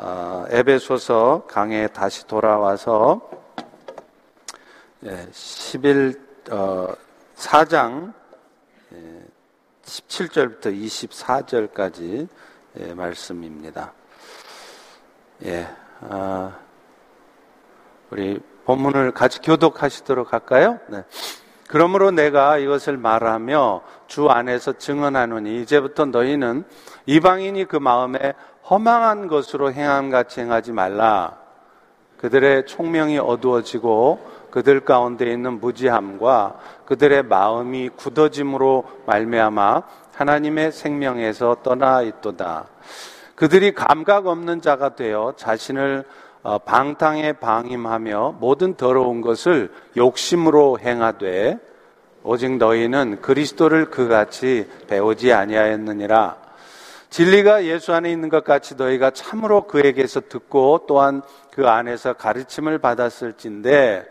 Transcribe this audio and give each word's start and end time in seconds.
어, 0.00 0.44
에베소서 0.48 1.46
강에 1.48 1.88
다시 1.88 2.24
돌아와서 2.28 3.20
11 5.02 6.14
어, 6.52 6.94
4장 7.34 8.12
17절부터 9.84 10.66
24절까지 10.66 12.28
예, 12.78 12.94
말씀입니다. 12.94 13.92
예, 15.44 15.66
아, 16.02 16.56
우리 18.10 18.38
본문을 18.66 19.10
같이 19.12 19.40
교독하시도록 19.40 20.32
할까요? 20.32 20.78
네. 20.88 21.02
그러므로 21.66 22.12
내가 22.12 22.58
이것을 22.58 22.96
말하며 22.96 23.82
주 24.06 24.28
안에서 24.28 24.74
증언하노니 24.74 25.60
이제부터 25.62 26.06
너희는 26.06 26.64
이방인이 27.06 27.64
그 27.64 27.76
마음에 27.76 28.34
허망한 28.70 29.28
것으로 29.28 29.72
행함 29.72 30.10
같이 30.10 30.40
행하지 30.40 30.72
말라. 30.72 31.36
그들의 32.18 32.66
총명이 32.66 33.18
어두워지고 33.18 34.18
그들 34.50 34.80
가운데 34.80 35.30
있는 35.30 35.60
무지함과 35.60 36.58
그들의 36.84 37.22
마음이 37.24 37.90
굳어짐으로 37.90 38.84
말미암아 39.06 39.82
하나님의 40.14 40.72
생명에서 40.72 41.58
떠나 41.62 42.02
있도다. 42.02 42.66
그들이 43.36 43.72
감각 43.72 44.26
없는 44.26 44.60
자가 44.60 44.96
되어 44.96 45.34
자신을 45.36 46.04
어, 46.42 46.58
방탕에 46.58 47.34
방임하며 47.34 48.36
모든 48.40 48.74
더러운 48.74 49.20
것을 49.20 49.72
욕심으로 49.96 50.78
행하되 50.80 51.58
오직 52.22 52.56
너희는 52.56 53.20
그리스도를 53.20 53.90
그같이 53.90 54.68
배우지 54.88 55.32
아니하였느니라. 55.32 56.47
진리가 57.10 57.64
예수 57.64 57.92
안에 57.94 58.10
있는 58.10 58.28
것 58.28 58.44
같이 58.44 58.74
너희가 58.74 59.10
참으로 59.10 59.66
그에게서 59.66 60.20
듣고 60.28 60.84
또한 60.86 61.22
그 61.52 61.68
안에서 61.68 62.12
가르침을 62.12 62.78
받았을진데 62.78 64.06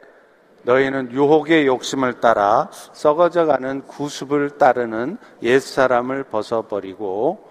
너희는 0.64 1.12
유혹의 1.12 1.66
욕심을 1.68 2.20
따라 2.20 2.70
썩어져가는 2.72 3.84
구습을 3.84 4.58
따르는 4.58 5.18
옛사람을 5.42 6.26
벗어버리고 6.26 7.48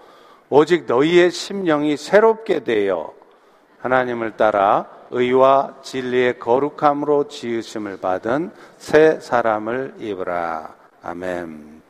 오직 0.49 0.85
너희의 0.85 1.31
심령이 1.31 1.97
새롭게 1.97 2.63
되어 2.63 3.13
하나님을 3.79 4.37
따라 4.37 4.87
의와 5.11 5.77
진리의 5.81 6.39
거룩함으로 6.39 7.27
지으심을 7.27 7.97
받은 7.97 8.51
새 8.77 9.19
사람을 9.19 9.95
입으라. 9.99 10.75
아멘. 11.01 11.81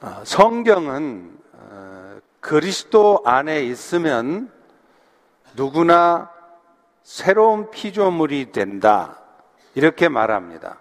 어, 0.00 0.22
성경은 0.24 1.30
어, 1.36 1.41
그리스도 2.52 3.22
안에 3.24 3.62
있으면 3.62 4.52
누구나 5.56 6.30
새로운 7.02 7.70
피조물이 7.70 8.52
된다. 8.52 9.22
이렇게 9.74 10.10
말합니다. 10.10 10.78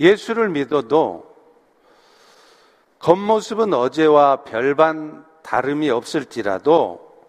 예수를 0.00 0.48
믿어도 0.48 1.30
겉모습은 3.00 3.74
어제와 3.74 4.44
별반 4.44 5.26
다름이 5.42 5.90
없을지라도 5.90 7.26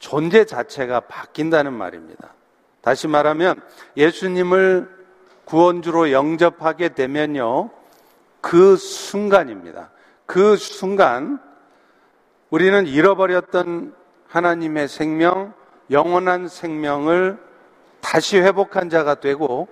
존재 0.00 0.46
자체가 0.46 0.98
바뀐다는 0.98 1.72
말입니다. 1.72 2.34
다시 2.80 3.06
말하면 3.06 3.62
예수님을 3.96 4.90
구원주로 5.44 6.10
영접하게 6.10 6.88
되면요. 6.88 7.70
그 8.40 8.74
순간입니다. 8.74 9.90
그 10.26 10.56
순간 10.56 11.40
우리는 12.50 12.86
잃어버렸던 12.86 13.94
하나님의 14.28 14.88
생명, 14.88 15.54
영원한 15.90 16.48
생명을 16.48 17.38
다시 18.00 18.38
회복한 18.38 18.90
자가 18.90 19.16
되고 19.16 19.68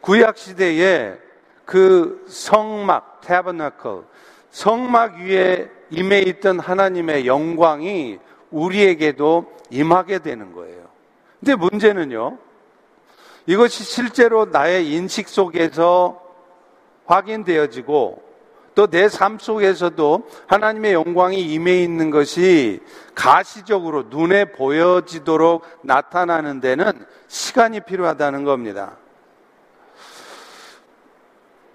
구약 0.00 0.36
시대에 0.36 1.16
그 1.64 2.24
성막 2.28 3.22
타버나클 3.22 4.02
성막 4.50 5.16
위에 5.16 5.70
임해 5.90 6.20
있던 6.20 6.60
하나님의 6.60 7.26
영광이 7.26 8.18
우리에게도 8.50 9.52
임하게 9.70 10.18
되는 10.18 10.52
거예요. 10.52 10.84
근데 11.40 11.54
문제는요. 11.56 12.38
이것이 13.46 13.84
실제로 13.84 14.46
나의 14.46 14.92
인식 14.92 15.28
속에서 15.28 16.22
확인되어지고 17.06 18.22
또 18.74 18.86
내 18.86 19.08
삶 19.08 19.38
속에서도 19.38 20.28
하나님의 20.46 20.94
영광이 20.94 21.40
임해 21.40 21.82
있는 21.82 22.10
것이 22.10 22.80
가시적으로 23.14 24.04
눈에 24.08 24.46
보여지도록 24.46 25.64
나타나는 25.82 26.60
데는 26.60 26.92
시간이 27.28 27.80
필요하다는 27.80 28.44
겁니다. 28.44 28.96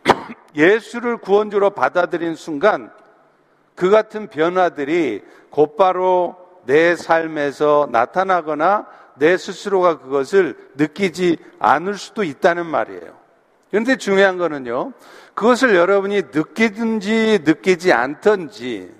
예수를 0.55 1.17
구원주로 1.17 1.69
받아들인 1.71 2.35
순간 2.35 2.91
그 3.75 3.89
같은 3.89 4.27
변화들이 4.27 5.23
곧바로 5.49 6.35
내 6.65 6.95
삶에서 6.95 7.87
나타나거나 7.91 8.85
내 9.15 9.37
스스로가 9.37 9.99
그것을 9.99 10.57
느끼지 10.75 11.37
않을 11.59 11.95
수도 11.95 12.23
있다는 12.23 12.65
말이에요. 12.65 13.18
그런데 13.69 13.95
중요한 13.97 14.37
거는요, 14.37 14.93
그것을 15.33 15.75
여러분이 15.75 16.23
느끼든지 16.33 17.41
느끼지 17.43 17.93
않든지, 17.93 18.91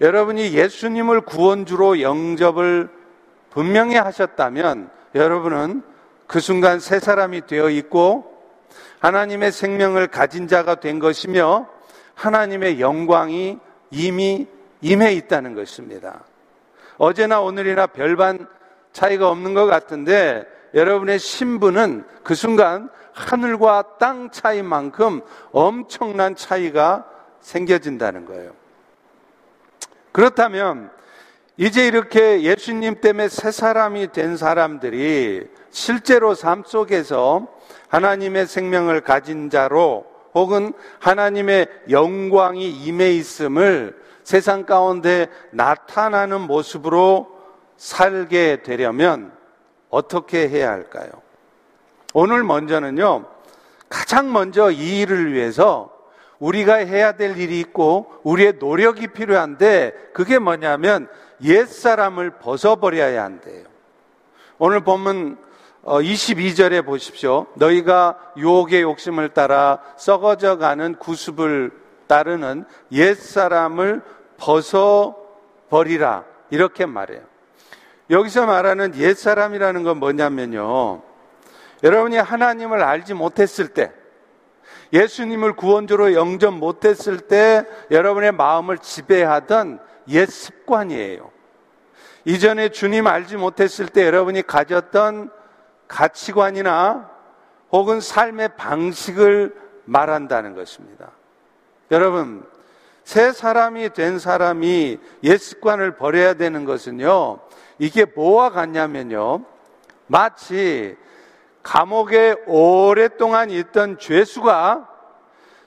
여러분이 0.00 0.52
예수님을 0.52 1.20
구원주로 1.22 2.00
영접을 2.00 2.90
분명히 3.50 3.96
하셨다면, 3.96 4.90
여러분은 5.14 5.82
그 6.26 6.40
순간 6.40 6.80
새 6.80 6.98
사람이 6.98 7.46
되어 7.46 7.70
있고, 7.70 8.32
하나님의 8.98 9.52
생명을 9.52 10.08
가진 10.08 10.46
자가 10.46 10.76
된 10.76 10.98
것이며 10.98 11.68
하나님의 12.14 12.80
영광이 12.80 13.58
이미 13.90 14.46
임해 14.80 15.12
있다는 15.14 15.54
것입니다. 15.54 16.24
어제나 16.98 17.40
오늘이나 17.40 17.86
별반 17.88 18.46
차이가 18.92 19.28
없는 19.28 19.54
것 19.54 19.66
같은데 19.66 20.44
여러분의 20.74 21.18
신분은 21.18 22.04
그 22.22 22.34
순간 22.34 22.88
하늘과 23.12 23.98
땅 23.98 24.30
차이만큼 24.30 25.20
엄청난 25.52 26.34
차이가 26.34 27.04
생겨진다는 27.40 28.24
거예요. 28.24 28.52
그렇다면 30.12 30.90
이제 31.56 31.86
이렇게 31.86 32.42
예수님 32.42 33.00
때문에 33.00 33.28
새 33.28 33.50
사람이 33.50 34.12
된 34.12 34.36
사람들이 34.36 35.48
실제로 35.70 36.34
삶 36.34 36.62
속에서 36.64 37.46
하나님의 37.88 38.46
생명을 38.46 39.02
가진 39.02 39.50
자로 39.50 40.06
혹은 40.34 40.72
하나님의 40.98 41.66
영광이 41.90 42.70
임해 42.70 43.12
있음을 43.12 44.00
세상 44.24 44.64
가운데 44.64 45.26
나타나는 45.50 46.42
모습으로 46.42 47.28
살게 47.76 48.62
되려면 48.62 49.31
어떻게 49.92 50.48
해야 50.48 50.70
할까요? 50.70 51.10
오늘 52.14 52.42
먼저는요, 52.42 53.26
가장 53.90 54.32
먼저 54.32 54.70
이 54.70 55.00
일을 55.00 55.34
위해서 55.34 55.92
우리가 56.38 56.76
해야 56.76 57.12
될 57.12 57.36
일이 57.36 57.60
있고 57.60 58.12
우리의 58.22 58.54
노력이 58.58 59.08
필요한데 59.08 60.10
그게 60.14 60.38
뭐냐면 60.38 61.08
옛사람을 61.44 62.38
벗어버려야 62.38 63.22
한대요. 63.22 63.66
오늘 64.58 64.80
보면 64.80 65.36
22절에 65.84 66.80
어, 66.80 66.82
보십시오. 66.82 67.46
너희가 67.54 68.32
유혹의 68.38 68.82
욕심을 68.82 69.28
따라 69.30 69.80
썩어져 69.98 70.56
가는 70.56 70.94
구습을 70.96 71.70
따르는 72.06 72.64
옛사람을 72.92 74.02
벗어버리라. 74.38 76.24
이렇게 76.50 76.86
말해요. 76.86 77.32
여기서 78.12 78.46
말하는 78.46 78.94
옛사람이라는 78.94 79.82
건 79.82 79.98
뭐냐면요. 79.98 81.02
여러분이 81.82 82.16
하나님을 82.18 82.82
알지 82.82 83.14
못했을 83.14 83.68
때, 83.68 83.92
예수님을 84.92 85.54
구원주로 85.54 86.12
영접 86.12 86.54
못했을 86.54 87.18
때 87.18 87.66
여러분의 87.90 88.32
마음을 88.32 88.78
지배하던 88.78 89.80
옛 90.08 90.26
습관이에요. 90.26 91.30
이전에 92.26 92.68
주님 92.68 93.06
알지 93.06 93.38
못했을 93.38 93.86
때 93.86 94.06
여러분이 94.06 94.42
가졌던 94.42 95.30
가치관이나 95.88 97.10
혹은 97.72 98.00
삶의 98.00 98.50
방식을 98.56 99.56
말한다는 99.86 100.54
것입니다. 100.54 101.10
여러분, 101.90 102.46
새 103.12 103.30
사람이 103.30 103.90
된 103.90 104.18
사람이 104.18 104.98
옛 105.24 105.36
습관을 105.36 105.96
버려야 105.96 106.32
되는 106.32 106.64
것은요, 106.64 107.40
이게 107.78 108.06
뭐와 108.06 108.48
같냐면요, 108.48 109.44
마치 110.06 110.96
감옥에 111.62 112.36
오랫동안 112.46 113.50
있던 113.50 113.98
죄수가 113.98 114.88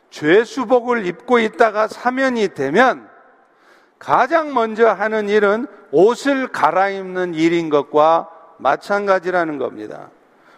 죄수복을 0.09 1.05
입고 1.05 1.37
있다가 1.37 1.87
사면이 1.87 2.55
되면 2.55 3.07
가장 3.99 4.55
먼저 4.55 4.89
하는 4.89 5.29
일은 5.29 5.67
옷을 5.91 6.47
갈아입는 6.47 7.35
일인 7.35 7.69
것과 7.69 8.27
마찬가지라는 8.57 9.59
겁니다. 9.59 10.09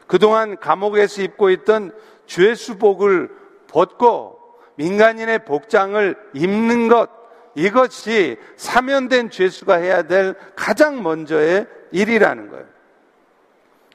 그동안 0.07 0.57
감옥에서 0.57 1.22
입고 1.22 1.50
있던 1.50 1.92
죄수복을 2.28 3.30
벗고 3.68 4.37
민간인의 4.77 5.45
복장을 5.45 6.15
입는 6.33 6.88
것, 6.88 7.09
이것이 7.56 8.38
사면된 8.56 9.29
죄수가 9.29 9.75
해야 9.75 10.03
될 10.03 10.35
가장 10.56 11.03
먼저의 11.03 11.68
일이라는 11.91 12.50
거예요. 12.50 12.65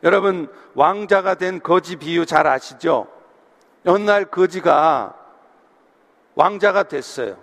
여러분, 0.03 0.49
왕자가 0.75 1.35
된 1.35 1.61
거지 1.61 1.97
비유 1.97 2.27
잘 2.27 2.47
아시죠? 2.47 3.07
어느 3.87 4.03
날 4.03 4.25
거지가 4.25 5.15
왕자가 6.35 6.85
됐어요. 6.85 7.37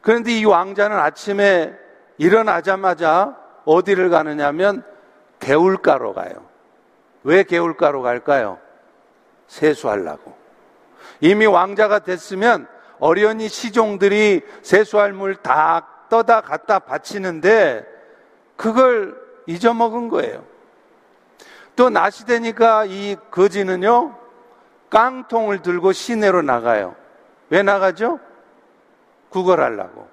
그런데 0.00 0.32
이 0.32 0.44
왕자는 0.44 0.96
아침에 0.96 1.74
일어나자마자 2.16 3.36
어디를 3.64 4.08
가느냐면 4.08 4.84
개울가로 5.40 6.14
가요. 6.14 6.46
왜 7.22 7.42
개울가로 7.42 8.02
갈까요? 8.02 8.58
세수하려고. 9.46 10.43
이미 11.20 11.46
왕자가 11.46 12.00
됐으면 12.00 12.66
어련히 12.98 13.48
시종들이 13.48 14.42
세수할 14.62 15.12
물 15.12 15.36
다 15.36 15.88
떠다 16.08 16.42
갖다 16.42 16.78
바치는데 16.78 17.84
그걸 18.56 19.20
잊어먹은 19.46 20.08
거예요. 20.08 20.44
또 21.76 21.90
낮이 21.90 22.24
되니까 22.24 22.84
이 22.84 23.16
거지는요, 23.30 24.16
깡통을 24.90 25.62
들고 25.62 25.92
시내로 25.92 26.42
나가요. 26.42 26.94
왜 27.50 27.62
나가죠? 27.62 28.20
구걸하려고. 29.28 30.06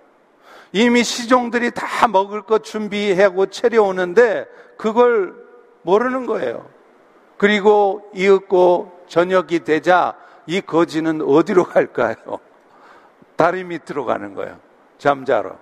이미 0.71 1.03
시종들이 1.03 1.71
다 1.71 2.07
먹을 2.07 2.41
것 2.41 2.63
준비하고 2.63 3.47
차려오는데 3.47 4.47
그걸 4.77 5.35
모르는 5.83 6.25
거예요. 6.25 6.67
그리고 7.37 8.09
이윽고 8.15 9.05
저녁이 9.07 9.59
되자 9.59 10.15
이 10.45 10.61
거지는 10.61 11.21
어디로 11.21 11.65
갈까요? 11.65 12.15
다리 13.35 13.63
밑으로 13.63 14.05
가는 14.05 14.33
거예요. 14.33 14.59
잠자러. 14.97 15.57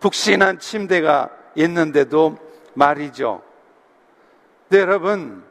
푹신한 0.00 0.58
침대가 0.58 1.30
있는데도 1.54 2.36
말이죠. 2.74 3.42
네, 4.68 4.80
여러분, 4.80 5.44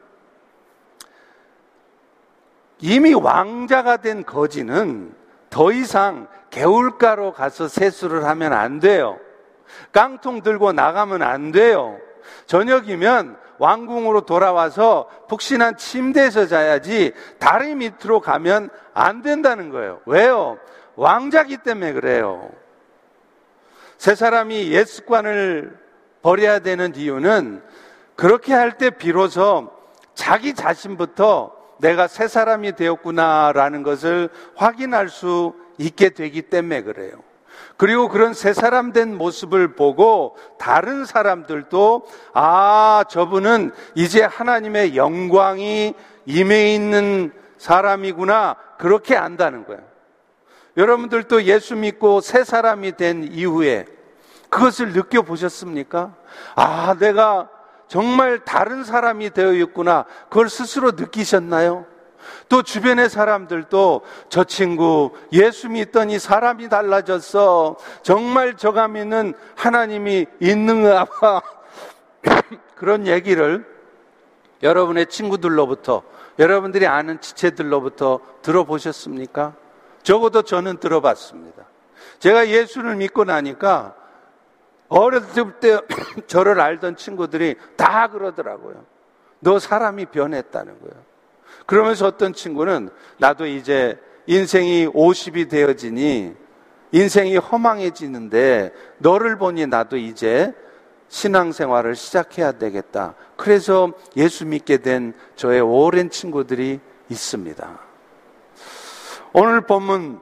이미 2.80 3.14
왕자가 3.14 3.98
된 3.98 4.24
거지는 4.24 5.14
더 5.50 5.72
이상 5.72 6.28
개울가로 6.50 7.32
가서 7.32 7.68
세수를 7.68 8.24
하면 8.24 8.52
안 8.52 8.80
돼요. 8.80 9.18
깡통 9.92 10.42
들고 10.42 10.72
나가면 10.72 11.22
안 11.22 11.50
돼요. 11.50 11.98
저녁이면 12.46 13.36
왕궁으로 13.58 14.22
돌아와서 14.22 15.08
푹신한 15.28 15.76
침대에서 15.76 16.46
자야지 16.46 17.12
다리 17.38 17.74
밑으로 17.74 18.20
가면 18.20 18.70
안 18.92 19.22
된다는 19.22 19.70
거예요. 19.70 20.00
왜요? 20.06 20.58
왕자기 20.96 21.58
때문에 21.58 21.92
그래요. 21.92 22.50
세 23.98 24.14
사람이 24.14 24.70
옛 24.72 24.84
습관을 24.84 25.78
버려야 26.22 26.58
되는 26.58 26.94
이유는 26.94 27.62
그렇게 28.16 28.52
할 28.52 28.72
때 28.78 28.90
비로소 28.90 29.70
자기 30.14 30.54
자신부터 30.54 31.52
내가 31.78 32.06
새 32.06 32.28
사람이 32.28 32.76
되었구나라는 32.76 33.82
것을 33.82 34.28
확인할 34.54 35.08
수 35.08 35.54
있게 35.78 36.10
되기 36.10 36.42
때문에 36.42 36.82
그래요. 36.82 37.22
그리고 37.76 38.08
그런 38.08 38.34
새 38.34 38.52
사람 38.52 38.92
된 38.92 39.16
모습을 39.16 39.74
보고 39.74 40.36
다른 40.58 41.04
사람들도 41.04 42.06
아, 42.32 43.04
저분은 43.08 43.72
이제 43.94 44.22
하나님의 44.22 44.96
영광이 44.96 45.94
임해 46.26 46.74
있는 46.74 47.32
사람이구나. 47.58 48.56
그렇게 48.78 49.16
안다는 49.16 49.66
거예요. 49.66 49.82
여러분들도 50.76 51.44
예수 51.44 51.76
믿고 51.76 52.20
새 52.20 52.44
사람이 52.44 52.96
된 52.96 53.24
이후에 53.24 53.86
그것을 54.50 54.92
느껴보셨습니까? 54.92 56.14
아, 56.54 56.96
내가 56.98 57.48
정말 57.88 58.40
다른 58.44 58.84
사람이 58.84 59.30
되어 59.30 59.52
있구나. 59.52 60.04
그걸 60.28 60.48
스스로 60.48 60.92
느끼셨나요? 60.92 61.86
또 62.48 62.62
주변의 62.62 63.08
사람들도 63.08 64.02
저 64.28 64.44
친구 64.44 65.12
예수 65.32 65.68
믿더니 65.68 66.18
사람이 66.18 66.68
달라졌어. 66.68 67.76
정말 68.02 68.56
저가 68.56 68.88
믿는 68.88 69.34
하나님이 69.56 70.26
있는가 70.40 71.04
봐. 71.04 71.42
그런 72.76 73.06
얘기를 73.06 73.64
여러분의 74.62 75.06
친구들로부터 75.06 76.02
여러분들이 76.38 76.86
아는 76.86 77.20
지체들로부터 77.20 78.20
들어보셨습니까? 78.42 79.54
적어도 80.02 80.42
저는 80.42 80.78
들어봤습니다. 80.78 81.64
제가 82.18 82.48
예수를 82.48 82.96
믿고 82.96 83.24
나니까 83.24 83.94
어렸을 84.88 85.52
때 85.60 85.80
저를 86.26 86.60
알던 86.60 86.96
친구들이 86.96 87.56
다 87.76 88.08
그러더라고요. 88.08 88.84
너 89.40 89.58
사람이 89.58 90.06
변했다는 90.06 90.80
거예요. 90.80 91.04
그러면서 91.66 92.06
어떤 92.06 92.32
친구는 92.32 92.90
나도 93.18 93.46
이제 93.46 93.98
인생이 94.26 94.86
50이 94.88 95.48
되어지니 95.48 96.34
인생이 96.92 97.36
허망해지는데 97.36 98.72
너를 98.98 99.36
보니 99.36 99.66
나도 99.66 99.96
이제 99.96 100.54
신앙생활을 101.08 101.96
시작해야 101.96 102.52
되겠다. 102.52 103.14
그래서 103.36 103.92
예수 104.16 104.46
믿게 104.46 104.78
된 104.78 105.14
저의 105.36 105.60
오랜 105.60 106.10
친구들이 106.10 106.80
있습니다. 107.08 107.80
오늘 109.32 109.60
본문 109.62 110.20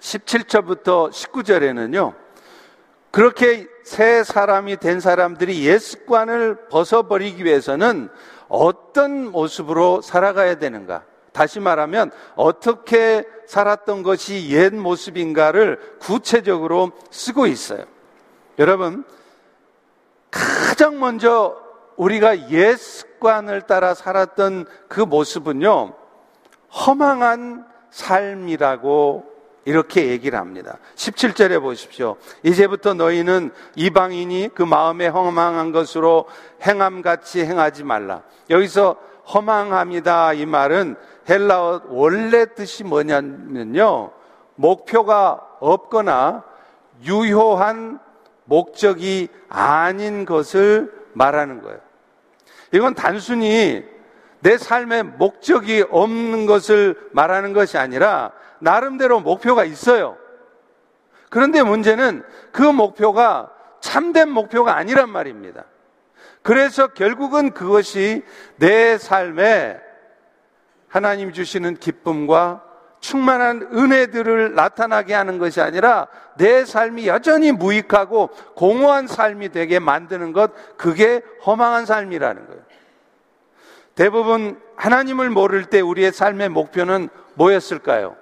17절부터 0.00 1.10
19절에는요, 1.10 2.14
그렇게 3.10 3.66
새 3.84 4.24
사람이 4.24 4.78
된 4.78 5.00
사람들이 5.00 5.66
옛 5.66 5.78
습관을 5.78 6.68
벗어버리기 6.70 7.44
위해서는 7.44 8.08
어떤 8.52 9.32
모습으로 9.32 10.02
살아가야 10.02 10.56
되는가? 10.56 11.04
다시 11.32 11.58
말하면 11.58 12.10
어떻게 12.36 13.26
살았던 13.46 14.02
것이 14.02 14.50
옛 14.50 14.74
모습인가를 14.74 15.96
구체적으로 15.98 16.92
쓰고 17.10 17.46
있어요. 17.46 17.86
여러분, 18.58 19.04
가장 20.30 21.00
먼저 21.00 21.56
우리가 21.96 22.50
옛 22.50 22.76
습관을 22.76 23.62
따라 23.62 23.94
살았던 23.94 24.66
그 24.86 25.00
모습은요, 25.00 25.94
허망한 26.86 27.66
삶이라고 27.90 29.31
이렇게 29.64 30.08
얘기를 30.08 30.38
합니다. 30.38 30.78
17절에 30.96 31.60
보십시오. 31.60 32.16
이제부터 32.42 32.94
너희는 32.94 33.52
이방인이 33.76 34.50
그 34.54 34.62
마음에 34.62 35.06
허망한 35.06 35.72
것으로 35.72 36.26
행함같이 36.62 37.44
행하지 37.44 37.84
말라. 37.84 38.22
여기서 38.50 38.96
허망합니다. 39.32 40.32
이 40.32 40.46
말은 40.46 40.96
헬라어 41.28 41.82
원래 41.88 42.46
뜻이 42.54 42.84
뭐냐면요. 42.84 44.10
목표가 44.56 45.40
없거나 45.60 46.44
유효한 47.04 48.00
목적이 48.44 49.28
아닌 49.48 50.24
것을 50.24 50.92
말하는 51.12 51.62
거예요. 51.62 51.78
이건 52.72 52.94
단순히 52.94 53.84
내 54.40 54.58
삶에 54.58 55.04
목적이 55.04 55.84
없는 55.88 56.46
것을 56.46 56.98
말하는 57.12 57.52
것이 57.52 57.78
아니라 57.78 58.32
나름대로 58.62 59.20
목표가 59.20 59.64
있어요. 59.64 60.16
그런데 61.30 61.62
문제는 61.62 62.22
그 62.52 62.62
목표가 62.62 63.50
참된 63.80 64.30
목표가 64.30 64.76
아니란 64.76 65.10
말입니다. 65.10 65.64
그래서 66.42 66.88
결국은 66.88 67.50
그것이 67.50 68.24
내 68.56 68.98
삶에 68.98 69.80
하나님 70.88 71.32
주시는 71.32 71.76
기쁨과 71.76 72.62
충만한 73.00 73.68
은혜들을 73.72 74.54
나타나게 74.54 75.12
하는 75.12 75.38
것이 75.38 75.60
아니라 75.60 76.06
내 76.36 76.64
삶이 76.64 77.08
여전히 77.08 77.50
무익하고 77.50 78.28
공허한 78.54 79.08
삶이 79.08 79.48
되게 79.48 79.80
만드는 79.80 80.32
것, 80.32 80.52
그게 80.76 81.20
허망한 81.44 81.84
삶이라는 81.84 82.46
거예요. 82.46 82.62
대부분 83.96 84.60
하나님을 84.76 85.30
모를 85.30 85.64
때 85.64 85.80
우리의 85.80 86.12
삶의 86.12 86.50
목표는 86.50 87.08
뭐였을까요? 87.34 88.21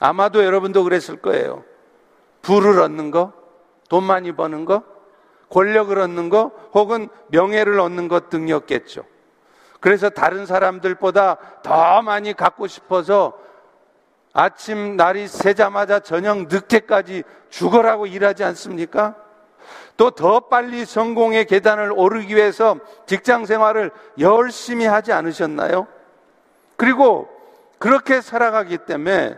아마도 0.00 0.44
여러분도 0.44 0.84
그랬을 0.84 1.16
거예요. 1.16 1.64
부를 2.42 2.80
얻는 2.80 3.10
거, 3.10 3.32
돈 3.88 4.04
많이 4.04 4.32
버는 4.32 4.64
거, 4.64 4.82
권력을 5.50 5.96
얻는 5.98 6.28
거, 6.28 6.52
혹은 6.72 7.08
명예를 7.28 7.80
얻는 7.80 8.08
것 8.08 8.30
등이었겠죠. 8.30 9.04
그래서 9.80 10.10
다른 10.10 10.46
사람들보다 10.46 11.62
더 11.62 12.02
많이 12.02 12.32
갖고 12.32 12.66
싶어서 12.66 13.38
아침 14.32 14.96
날이 14.96 15.26
새자마자 15.26 16.00
저녁 16.00 16.48
늦게까지 16.48 17.24
죽어라고 17.48 18.06
일하지 18.06 18.44
않습니까? 18.44 19.16
또 19.96 20.10
더 20.10 20.40
빨리 20.40 20.84
성공의 20.84 21.46
계단을 21.46 21.92
오르기 21.92 22.34
위해서 22.36 22.76
직장 23.06 23.46
생활을 23.46 23.90
열심히 24.20 24.86
하지 24.86 25.12
않으셨나요? 25.12 25.86
그리고 26.76 27.28
그렇게 27.78 28.20
살아가기 28.20 28.78
때문에 28.78 29.36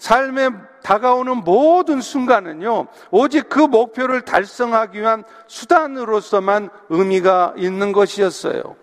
삶에 0.00 0.48
다가오는 0.82 1.44
모든 1.44 2.00
순간은요, 2.00 2.86
오직 3.10 3.50
그 3.50 3.60
목표를 3.60 4.22
달성하기 4.22 4.98
위한 4.98 5.24
수단으로서만 5.46 6.70
의미가 6.88 7.54
있는 7.58 7.92
것이었어요. 7.92 8.76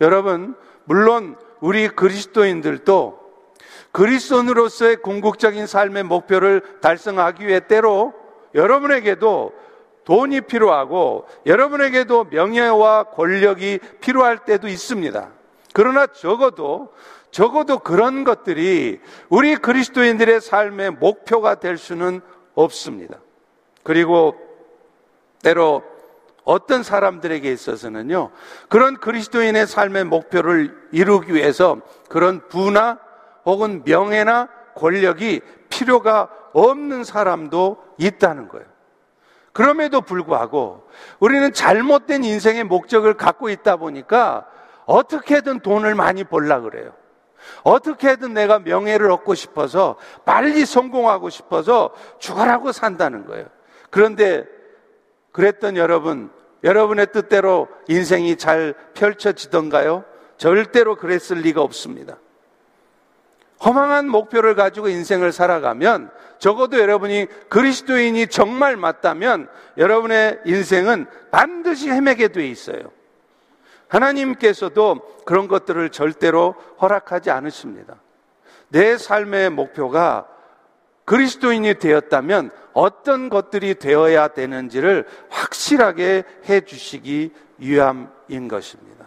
여러분, 0.00 0.54
물론 0.84 1.36
우리 1.58 1.88
그리스도인들도 1.88 3.18
그리스도인으로서의 3.90 5.02
궁극적인 5.02 5.66
삶의 5.66 6.04
목표를 6.04 6.62
달성하기 6.80 7.46
위해 7.46 7.60
때로 7.66 8.14
여러분에게도 8.54 9.52
돈이 10.04 10.42
필요하고 10.42 11.26
여러분에게도 11.46 12.26
명예와 12.30 13.04
권력이 13.04 13.80
필요할 14.00 14.44
때도 14.44 14.68
있습니다. 14.68 15.30
그러나 15.72 16.06
적어도 16.06 16.92
적어도 17.30 17.78
그런 17.78 18.24
것들이 18.24 19.00
우리 19.28 19.56
그리스도인들의 19.56 20.40
삶의 20.40 20.92
목표가 20.92 21.56
될 21.56 21.78
수는 21.78 22.20
없습니다. 22.54 23.18
그리고 23.82 24.34
때로 25.42 25.82
어떤 26.44 26.82
사람들에게 26.82 27.50
있어서는요, 27.50 28.30
그런 28.68 28.96
그리스도인의 28.96 29.66
삶의 29.66 30.04
목표를 30.04 30.76
이루기 30.90 31.34
위해서 31.34 31.80
그런 32.08 32.46
부나 32.48 32.98
혹은 33.44 33.82
명예나 33.84 34.48
권력이 34.74 35.40
필요가 35.68 36.28
없는 36.52 37.04
사람도 37.04 37.76
있다는 37.98 38.48
거예요. 38.48 38.66
그럼에도 39.52 40.00
불구하고 40.00 40.88
우리는 41.18 41.52
잘못된 41.52 42.24
인생의 42.24 42.64
목적을 42.64 43.14
갖고 43.14 43.48
있다 43.48 43.76
보니까 43.76 44.46
어떻게든 44.86 45.60
돈을 45.60 45.94
많이 45.94 46.24
벌라 46.24 46.60
그래요. 46.60 46.92
어떻게든 47.62 48.34
내가 48.34 48.58
명예를 48.58 49.10
얻고 49.10 49.34
싶어서 49.34 49.96
빨리 50.24 50.64
성공하고 50.64 51.30
싶어서 51.30 51.90
죽어라고 52.18 52.72
산다는 52.72 53.26
거예요. 53.26 53.46
그런데 53.90 54.46
그랬던 55.32 55.76
여러분, 55.76 56.30
여러분의 56.64 57.08
뜻대로 57.12 57.68
인생이 57.88 58.36
잘 58.36 58.74
펼쳐지던가요? 58.94 60.04
절대로 60.36 60.96
그랬을 60.96 61.38
리가 61.38 61.62
없습니다. 61.62 62.18
허망한 63.64 64.08
목표를 64.08 64.54
가지고 64.54 64.88
인생을 64.88 65.32
살아가면 65.32 66.10
적어도 66.38 66.78
여러분이 66.78 67.26
그리스도인이 67.50 68.26
정말 68.28 68.76
맞다면 68.76 69.48
여러분의 69.76 70.40
인생은 70.46 71.06
반드시 71.30 71.90
헤매게 71.90 72.28
돼 72.28 72.48
있어요. 72.48 72.90
하나님께서도 73.90 75.00
그런 75.24 75.48
것들을 75.48 75.90
절대로 75.90 76.54
허락하지 76.80 77.30
않으십니다. 77.30 77.96
내 78.68 78.96
삶의 78.96 79.50
목표가 79.50 80.26
그리스도인이 81.04 81.74
되었다면 81.74 82.50
어떤 82.72 83.28
것들이 83.28 83.74
되어야 83.74 84.28
되는지를 84.28 85.06
확실하게 85.28 86.22
해 86.48 86.60
주시기 86.60 87.32
위함인 87.58 88.48
것입니다. 88.48 89.06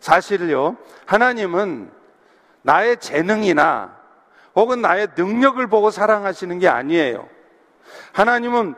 사실요, 0.00 0.76
하나님은 1.06 1.90
나의 2.62 2.98
재능이나 2.98 3.98
혹은 4.54 4.82
나의 4.82 5.08
능력을 5.16 5.66
보고 5.68 5.90
사랑하시는 5.90 6.58
게 6.58 6.68
아니에요. 6.68 7.26
하나님은 8.12 8.74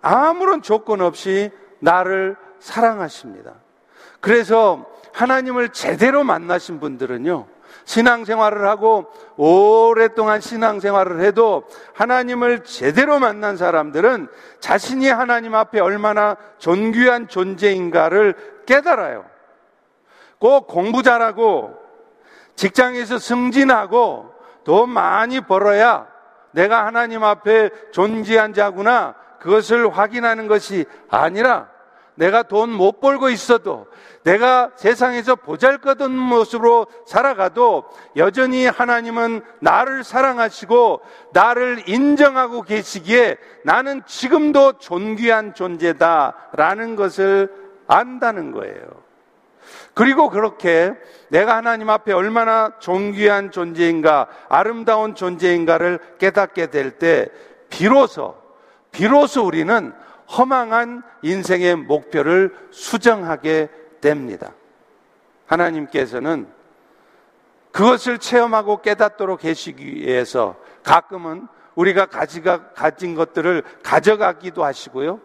아무런 0.00 0.62
조건 0.62 1.02
없이 1.02 1.50
나를 1.80 2.36
사랑하십니다. 2.60 3.65
그래서 4.20 4.86
하나님을 5.12 5.70
제대로 5.70 6.24
만나신 6.24 6.80
분들은요, 6.80 7.46
신앙생활을 7.84 8.68
하고 8.68 9.06
오랫동안 9.36 10.40
신앙생활을 10.40 11.20
해도 11.20 11.64
하나님을 11.94 12.64
제대로 12.64 13.18
만난 13.18 13.56
사람들은 13.56 14.28
자신이 14.60 15.08
하나님 15.08 15.54
앞에 15.54 15.80
얼마나 15.80 16.36
존귀한 16.58 17.28
존재인가를 17.28 18.34
깨달아요. 18.66 19.24
꼭 20.38 20.66
공부 20.66 21.02
잘하고 21.02 21.74
직장에서 22.56 23.18
승진하고 23.18 24.34
돈 24.64 24.90
많이 24.90 25.40
벌어야 25.40 26.08
내가 26.50 26.86
하나님 26.86 27.22
앞에 27.22 27.70
존재한 27.92 28.52
자구나 28.52 29.14
그것을 29.38 29.96
확인하는 29.96 30.48
것이 30.48 30.86
아니라 31.08 31.68
내가 32.16 32.42
돈 32.42 32.70
못 32.70 33.00
벌고 33.00 33.30
있어도 33.30 33.86
내가 34.24 34.70
세상에서 34.74 35.36
보잘 35.36 35.78
것 35.78 36.00
없는 36.00 36.18
모습으로 36.18 36.86
살아가도 37.06 37.84
여전히 38.16 38.66
하나님은 38.66 39.42
나를 39.60 40.02
사랑하시고 40.02 41.00
나를 41.32 41.88
인정하고 41.88 42.62
계시기에 42.62 43.36
나는 43.64 44.02
지금도 44.04 44.78
존귀한 44.78 45.54
존재다라는 45.54 46.96
것을 46.96 47.52
안다는 47.86 48.50
거예요. 48.50 49.06
그리고 49.94 50.28
그렇게 50.28 50.92
내가 51.28 51.56
하나님 51.56 51.90
앞에 51.90 52.12
얼마나 52.12 52.72
존귀한 52.78 53.50
존재인가, 53.50 54.28
아름다운 54.48 55.14
존재인가를 55.14 55.98
깨닫게 56.18 56.66
될 56.66 56.98
때, 56.98 57.28
비로소, 57.70 58.36
비로소 58.92 59.44
우리는 59.44 59.92
허망한 60.30 61.02
인생의 61.22 61.76
목표를 61.76 62.54
수정하게 62.70 63.68
됩니다. 64.00 64.52
하나님께서는 65.46 66.48
그것을 67.72 68.18
체험하고 68.18 68.80
깨닫도록 68.82 69.40
계시기 69.40 69.84
위해서 69.96 70.56
가끔은 70.82 71.46
우리가 71.74 72.06
가지가, 72.06 72.72
가진 72.72 73.14
것들을 73.14 73.62
가져가기도 73.82 74.64
하시고요. 74.64 75.20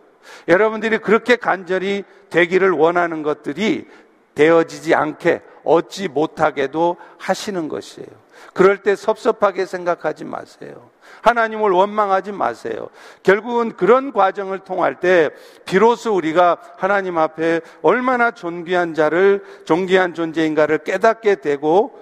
여러분들이 0.48 0.98
그렇게 0.98 1.36
간절히 1.36 2.04
되기를 2.30 2.72
원하는 2.72 3.24
것들이 3.24 3.88
되어지지 4.36 4.94
않게 4.94 5.42
얻지 5.64 6.10
못하게도 6.10 6.98
하시는 7.18 7.68
것이에요. 7.68 8.21
그럴 8.54 8.78
때 8.78 8.96
섭섭하게 8.96 9.66
생각하지 9.66 10.26
마세요. 10.26 10.90
하나님을 11.22 11.72
원망하지 11.72 12.32
마세요. 12.32 12.90
결국은 13.24 13.72
그런 13.72 14.12
과정을 14.12 14.60
통할 14.60 15.00
때 15.00 15.30
비로소 15.66 16.16
우리가 16.16 16.58
하나님 16.78 17.18
앞에 17.18 17.62
얼마나 17.82 18.32
존귀한 18.32 18.94
자를 18.94 19.44
존귀한 19.66 20.14
존재인가를 20.14 20.80
깨닫게 20.80 21.36
되고 21.36 22.00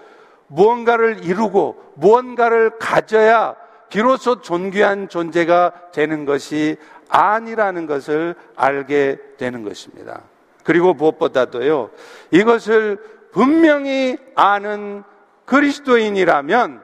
무언가를 0.47 1.23
이루고 1.23 1.93
무언가를 1.95 2.77
가져야 2.79 3.55
비로소 3.89 4.41
존귀한 4.41 5.09
존재가 5.09 5.91
되는 5.91 6.25
것이 6.25 6.77
아니라는 7.09 7.87
것을 7.87 8.35
알게 8.55 9.17
되는 9.37 9.63
것입니다. 9.63 10.21
그리고 10.63 10.93
무엇보다도요, 10.93 11.89
이것을 12.31 12.97
분명히 13.31 14.17
아는 14.35 15.03
그리스도인이라면 15.49 16.83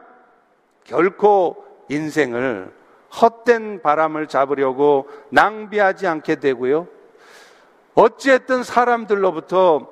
결코 0.85 1.63
인생을 1.89 2.73
헛된 3.21 3.83
바람을 3.83 4.27
잡으려고 4.27 5.07
낭비하지 5.29 6.07
않게 6.07 6.37
되고요. 6.37 6.87
어찌했든 7.93 8.63
사람들로부터 8.63 9.87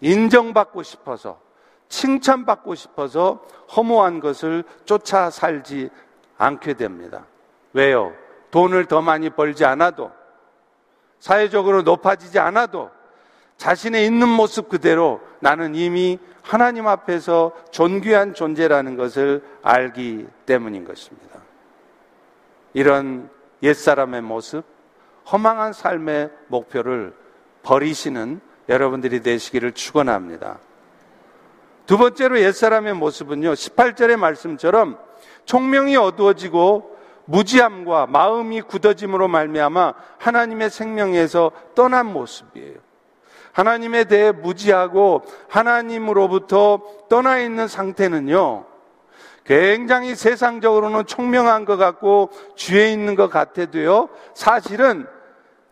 인정받고 0.00 0.82
싶어서, 0.82 1.38
칭찬받고 1.88 2.74
싶어서 2.74 3.44
허무한 3.76 4.20
것을 4.20 4.64
쫓아 4.86 5.28
살지 5.28 5.90
않게 6.38 6.74
됩니다. 6.74 7.26
왜요? 7.74 8.12
돈을 8.50 8.86
더 8.86 9.02
많이 9.02 9.28
벌지 9.28 9.66
않아도, 9.66 10.10
사회적으로 11.18 11.82
높아지지 11.82 12.38
않아도, 12.38 12.90
자신의 13.56 14.06
있는 14.06 14.28
모습 14.28 14.68
그대로 14.68 15.20
나는 15.40 15.74
이미 15.74 16.18
하나님 16.42 16.86
앞에서 16.86 17.52
존귀한 17.72 18.34
존재라는 18.34 18.96
것을 18.96 19.42
알기 19.62 20.26
때문인 20.44 20.84
것입니다. 20.84 21.40
이런 22.74 23.30
옛사람의 23.62 24.22
모습, 24.22 24.64
허망한 25.32 25.72
삶의 25.72 26.30
목표를 26.48 27.14
버리시는 27.62 28.40
여러분들이 28.68 29.22
되시기를 29.22 29.72
축원합니다. 29.72 30.58
두 31.86 31.98
번째로 31.98 32.40
옛사람의 32.40 32.94
모습은요. 32.94 33.52
18절의 33.52 34.16
말씀처럼 34.16 34.98
총명이 35.44 35.96
어두워지고 35.96 36.96
무지함과 37.24 38.06
마음이 38.06 38.60
굳어짐으로 38.62 39.28
말미암아 39.28 39.94
하나님의 40.18 40.70
생명에서 40.70 41.50
떠난 41.74 42.06
모습이에요. 42.06 42.85
하나님에 43.56 44.04
대해 44.04 44.32
무지하고 44.32 45.22
하나님으로부터 45.48 46.82
떠나 47.08 47.38
있는 47.38 47.68
상태는요, 47.68 48.66
굉장히 49.44 50.14
세상적으로는 50.14 51.06
총명한 51.06 51.64
것 51.64 51.78
같고 51.78 52.28
주에 52.54 52.92
있는 52.92 53.14
것 53.14 53.30
같아도요, 53.30 54.10
사실은 54.34 55.06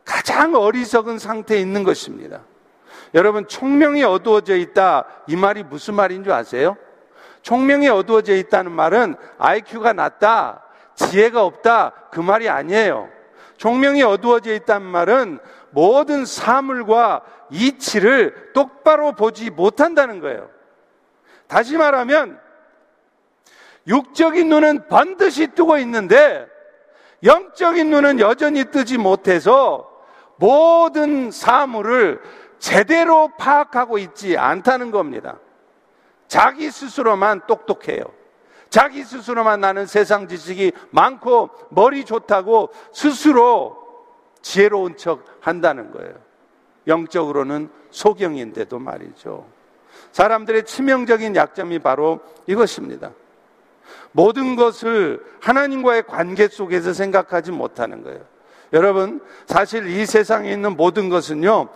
가장 0.02 0.54
어리석은 0.54 1.18
상태에 1.18 1.60
있는 1.60 1.84
것입니다. 1.84 2.40
여러분, 3.12 3.46
총명이 3.46 4.02
어두워져 4.02 4.56
있다. 4.56 5.04
이 5.26 5.36
말이 5.36 5.62
무슨 5.62 5.92
말인 5.92 6.24
줄 6.24 6.32
아세요? 6.32 6.78
총명이 7.42 7.88
어두워져 7.90 8.34
있다는 8.34 8.72
말은 8.72 9.14
IQ가 9.36 9.92
낮다, 9.92 10.62
지혜가 10.94 11.44
없다, 11.44 11.92
그 12.10 12.20
말이 12.20 12.48
아니에요. 12.48 13.10
총명이 13.58 14.02
어두워져 14.02 14.54
있다는 14.54 14.86
말은 14.86 15.38
모든 15.74 16.24
사물과 16.24 17.22
이치를 17.50 18.52
똑바로 18.54 19.12
보지 19.12 19.50
못한다는 19.50 20.20
거예요. 20.20 20.48
다시 21.46 21.76
말하면, 21.76 22.40
육적인 23.86 24.48
눈은 24.48 24.88
반드시 24.88 25.48
뜨고 25.48 25.76
있는데, 25.78 26.46
영적인 27.22 27.90
눈은 27.90 28.20
여전히 28.20 28.64
뜨지 28.64 28.98
못해서 28.98 29.90
모든 30.36 31.30
사물을 31.30 32.20
제대로 32.58 33.28
파악하고 33.36 33.98
있지 33.98 34.38
않다는 34.38 34.90
겁니다. 34.90 35.38
자기 36.28 36.70
스스로만 36.70 37.42
똑똑해요. 37.46 38.04
자기 38.70 39.04
스스로만 39.04 39.60
나는 39.60 39.86
세상 39.86 40.28
지식이 40.28 40.72
많고 40.90 41.50
머리 41.70 42.04
좋다고 42.04 42.70
스스로 42.92 43.83
지혜로운 44.44 44.96
척 44.98 45.24
한다는 45.40 45.90
거예요. 45.90 46.12
영적으로는 46.86 47.70
소경인데도 47.90 48.78
말이죠. 48.78 49.46
사람들의 50.12 50.66
치명적인 50.66 51.34
약점이 51.34 51.78
바로 51.78 52.20
이것입니다. 52.46 53.12
모든 54.12 54.54
것을 54.54 55.24
하나님과의 55.40 56.06
관계 56.06 56.48
속에서 56.48 56.92
생각하지 56.92 57.52
못하는 57.52 58.04
거예요. 58.04 58.20
여러분, 58.74 59.22
사실 59.46 59.86
이 59.86 60.04
세상에 60.04 60.52
있는 60.52 60.76
모든 60.76 61.08
것은요, 61.08 61.70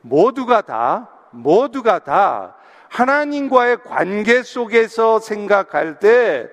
모두가 0.00 0.62
다, 0.62 1.10
모두가 1.30 1.98
다 1.98 2.56
하나님과의 2.88 3.82
관계 3.82 4.42
속에서 4.42 5.20
생각할 5.20 5.98
때 5.98 6.48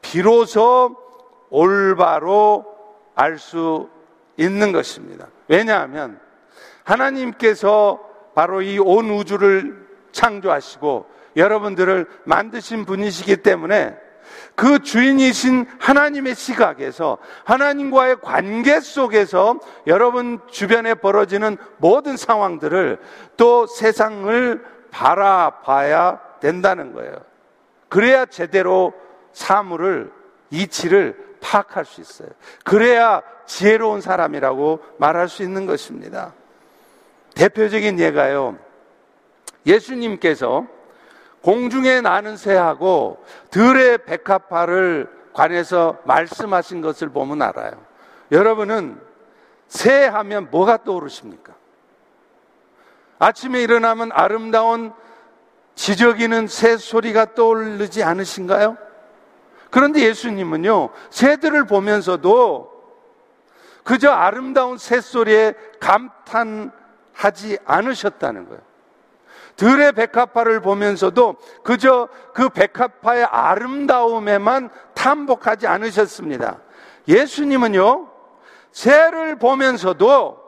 비로소 0.00 0.96
올바로 1.50 2.64
알 3.14 3.38
수 3.38 3.93
있는 4.36 4.72
것입니다. 4.72 5.28
왜냐하면 5.48 6.18
하나님께서 6.84 8.00
바로 8.34 8.62
이 8.62 8.78
온 8.78 9.10
우주를 9.10 9.86
창조하시고 10.12 11.06
여러분들을 11.36 12.06
만드신 12.24 12.84
분이시기 12.84 13.38
때문에 13.38 13.96
그 14.54 14.78
주인이신 14.80 15.66
하나님의 15.80 16.34
시각에서 16.34 17.18
하나님과의 17.44 18.16
관계 18.22 18.80
속에서 18.80 19.58
여러분 19.86 20.40
주변에 20.50 20.94
벌어지는 20.94 21.56
모든 21.78 22.16
상황들을 22.16 22.98
또 23.36 23.66
세상을 23.66 24.64
바라봐야 24.90 26.20
된다는 26.40 26.92
거예요. 26.92 27.16
그래야 27.88 28.26
제대로 28.26 28.92
사물을, 29.32 30.12
이치를 30.50 31.16
파악할 31.40 31.84
수 31.84 32.00
있어요. 32.00 32.28
그래야 32.64 33.22
지혜로운 33.46 34.00
사람이라고 34.00 34.80
말할 34.98 35.28
수 35.28 35.42
있는 35.42 35.66
것입니다. 35.66 36.34
대표적인 37.34 37.98
예가요. 37.98 38.58
예수님께서 39.66 40.66
공중에 41.42 42.00
나는 42.00 42.36
새하고 42.36 43.22
들의 43.50 43.98
백합화를 43.98 45.10
관해서 45.32 45.98
말씀하신 46.04 46.80
것을 46.80 47.10
보면 47.10 47.42
알아요. 47.42 47.72
여러분은 48.32 49.00
새 49.68 50.06
하면 50.06 50.48
뭐가 50.50 50.84
떠오르십니까? 50.84 51.54
아침에 53.18 53.62
일어나면 53.62 54.10
아름다운 54.12 54.92
지저귀는 55.74 56.46
새 56.46 56.76
소리가 56.76 57.34
떠오르지 57.34 58.02
않으신가요? 58.02 58.76
그런데 59.70 60.00
예수님은요, 60.02 60.90
새들을 61.10 61.66
보면서도 61.66 62.73
그저 63.84 64.10
아름다운 64.10 64.78
새소리에 64.78 65.54
감탄하지 65.78 67.58
않으셨다는 67.64 68.48
거예요. 68.48 68.60
들의 69.56 69.92
백합화를 69.92 70.60
보면서도 70.60 71.36
그저 71.62 72.08
그 72.32 72.48
백합화의 72.48 73.24
아름다움에만 73.24 74.70
탐복하지 74.94 75.66
않으셨습니다. 75.66 76.58
예수님은요, 77.06 78.08
새를 78.72 79.36
보면서도 79.36 80.42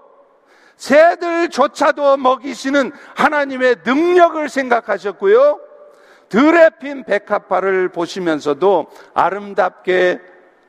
새들조차도 0.77 2.17
먹이시는 2.17 2.91
하나님의 3.15 3.77
능력을 3.85 4.49
생각하셨고요. 4.49 5.61
들에 6.29 6.71
핀 6.81 7.05
백합화를 7.05 7.91
보시면서도 7.91 8.87
아름답게 9.15 10.21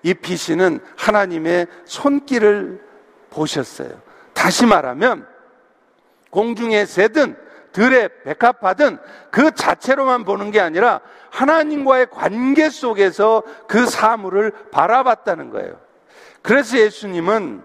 입히시는 0.08 0.80
하나님의 0.96 1.67
손길을 1.86 2.82
보셨어요. 3.30 4.02
다시 4.34 4.65
말하면 4.65 5.28
공중의 6.30 6.86
새든 6.86 7.36
들의 7.74 8.10
백합화든 8.24 8.98
그 9.30 9.52
자체로만 9.52 10.24
보는 10.24 10.52
게 10.52 10.60
아니라 10.60 11.02
하나님과의 11.30 12.08
관계 12.10 12.70
속에서 12.70 13.43
그 13.67 13.86
사물을 13.86 14.52
바라봤다는 14.72 15.52
거예요. 15.52 15.80
그래서 16.41 16.78
예수님은 16.78 17.62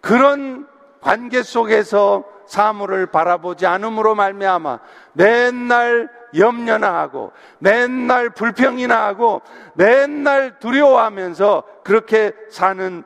그런 0.00 0.66
관계 1.00 1.42
속에서 1.42 2.24
사물을 2.46 3.06
바라보지 3.06 3.66
않음으로 3.66 4.14
말미암아 4.14 4.80
맨날 5.12 6.08
염려나 6.36 6.94
하고 6.94 7.32
맨날 7.58 8.30
불평이나 8.30 9.06
하고 9.06 9.42
맨날 9.74 10.58
두려워하면서 10.58 11.64
그렇게 11.84 12.32
사는 12.50 13.02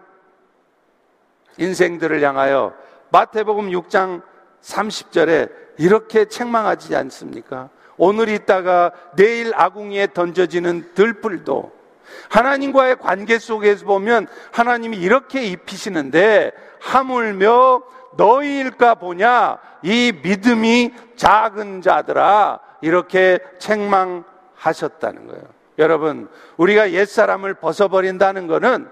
인생들을 1.59 2.23
향하여 2.23 2.75
마태복음 3.11 3.71
6장 3.71 4.23
30절에 4.63 5.51
이렇게 5.79 6.27
책망하지 6.27 6.97
않습니까? 6.97 7.71
오늘 7.97 8.29
있다가 8.29 8.93
내일 9.17 9.53
아궁이에 9.55 10.09
던져지는 10.13 10.93
들불도 10.95 11.73
하나님과의 12.29 12.97
관계 12.97 13.39
속에서 13.39 13.85
보면 13.87 14.27
하나님이 14.53 14.97
이렇게 14.97 15.45
입히시는데 15.45 16.53
하물며 16.81 17.83
너희일까 18.17 18.97
보냐 18.97 19.59
이 19.83 20.13
믿음이 20.23 20.93
작은 21.17 21.83
자들아 21.83 22.61
이렇게 22.87 23.41
책망하셨다는 23.59 25.27
거예요. 25.27 25.43
여러분, 25.79 26.29
우리가 26.57 26.93
옛사람을 26.93 27.55
벗어버린다는 27.55 28.47
것은 28.47 28.89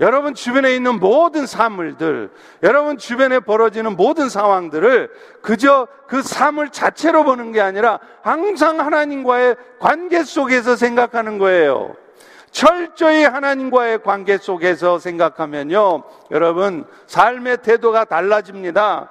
여러분 0.00 0.34
주변에 0.34 0.74
있는 0.74 0.98
모든 0.98 1.46
사물들, 1.46 2.30
여러분 2.62 2.98
주변에 2.98 3.40
벌어지는 3.40 3.96
모든 3.96 4.28
상황들을 4.28 5.10
그저 5.42 5.88
그 6.06 6.22
사물 6.22 6.70
자체로 6.70 7.24
보는 7.24 7.52
게 7.52 7.60
아니라 7.60 8.00
항상 8.22 8.80
하나님과의 8.80 9.56
관계 9.78 10.22
속에서 10.22 10.76
생각하는 10.76 11.38
거예요. 11.38 11.96
철저히 12.50 13.24
하나님과의 13.24 14.02
관계 14.02 14.36
속에서 14.36 14.98
생각하면요, 14.98 16.02
여러분, 16.32 16.84
삶의 17.06 17.58
태도가 17.62 18.04
달라집니다. 18.04 19.10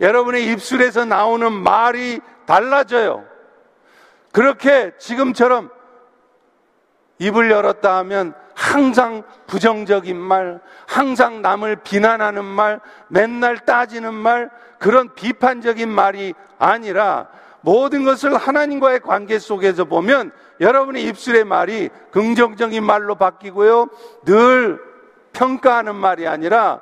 여러분의 0.00 0.50
입술에서 0.50 1.04
나오는 1.04 1.52
말이 1.52 2.20
달라져요. 2.46 3.24
그렇게 4.32 4.92
지금처럼 4.98 5.70
입을 7.18 7.50
열었다 7.50 7.96
하면 7.98 8.34
항상 8.54 9.22
부정적인 9.46 10.16
말, 10.16 10.60
항상 10.86 11.42
남을 11.42 11.76
비난하는 11.76 12.44
말, 12.44 12.80
맨날 13.08 13.58
따지는 13.64 14.14
말, 14.14 14.50
그런 14.78 15.14
비판적인 15.14 15.88
말이 15.88 16.34
아니라 16.58 17.28
모든 17.60 18.04
것을 18.04 18.36
하나님과의 18.36 19.00
관계 19.00 19.38
속에서 19.38 19.84
보면 19.84 20.32
여러분의 20.60 21.04
입술의 21.04 21.44
말이 21.44 21.88
긍정적인 22.10 22.84
말로 22.84 23.14
바뀌고요. 23.14 23.88
늘 24.24 24.80
평가하는 25.32 25.94
말이 25.94 26.28
아니라 26.28 26.80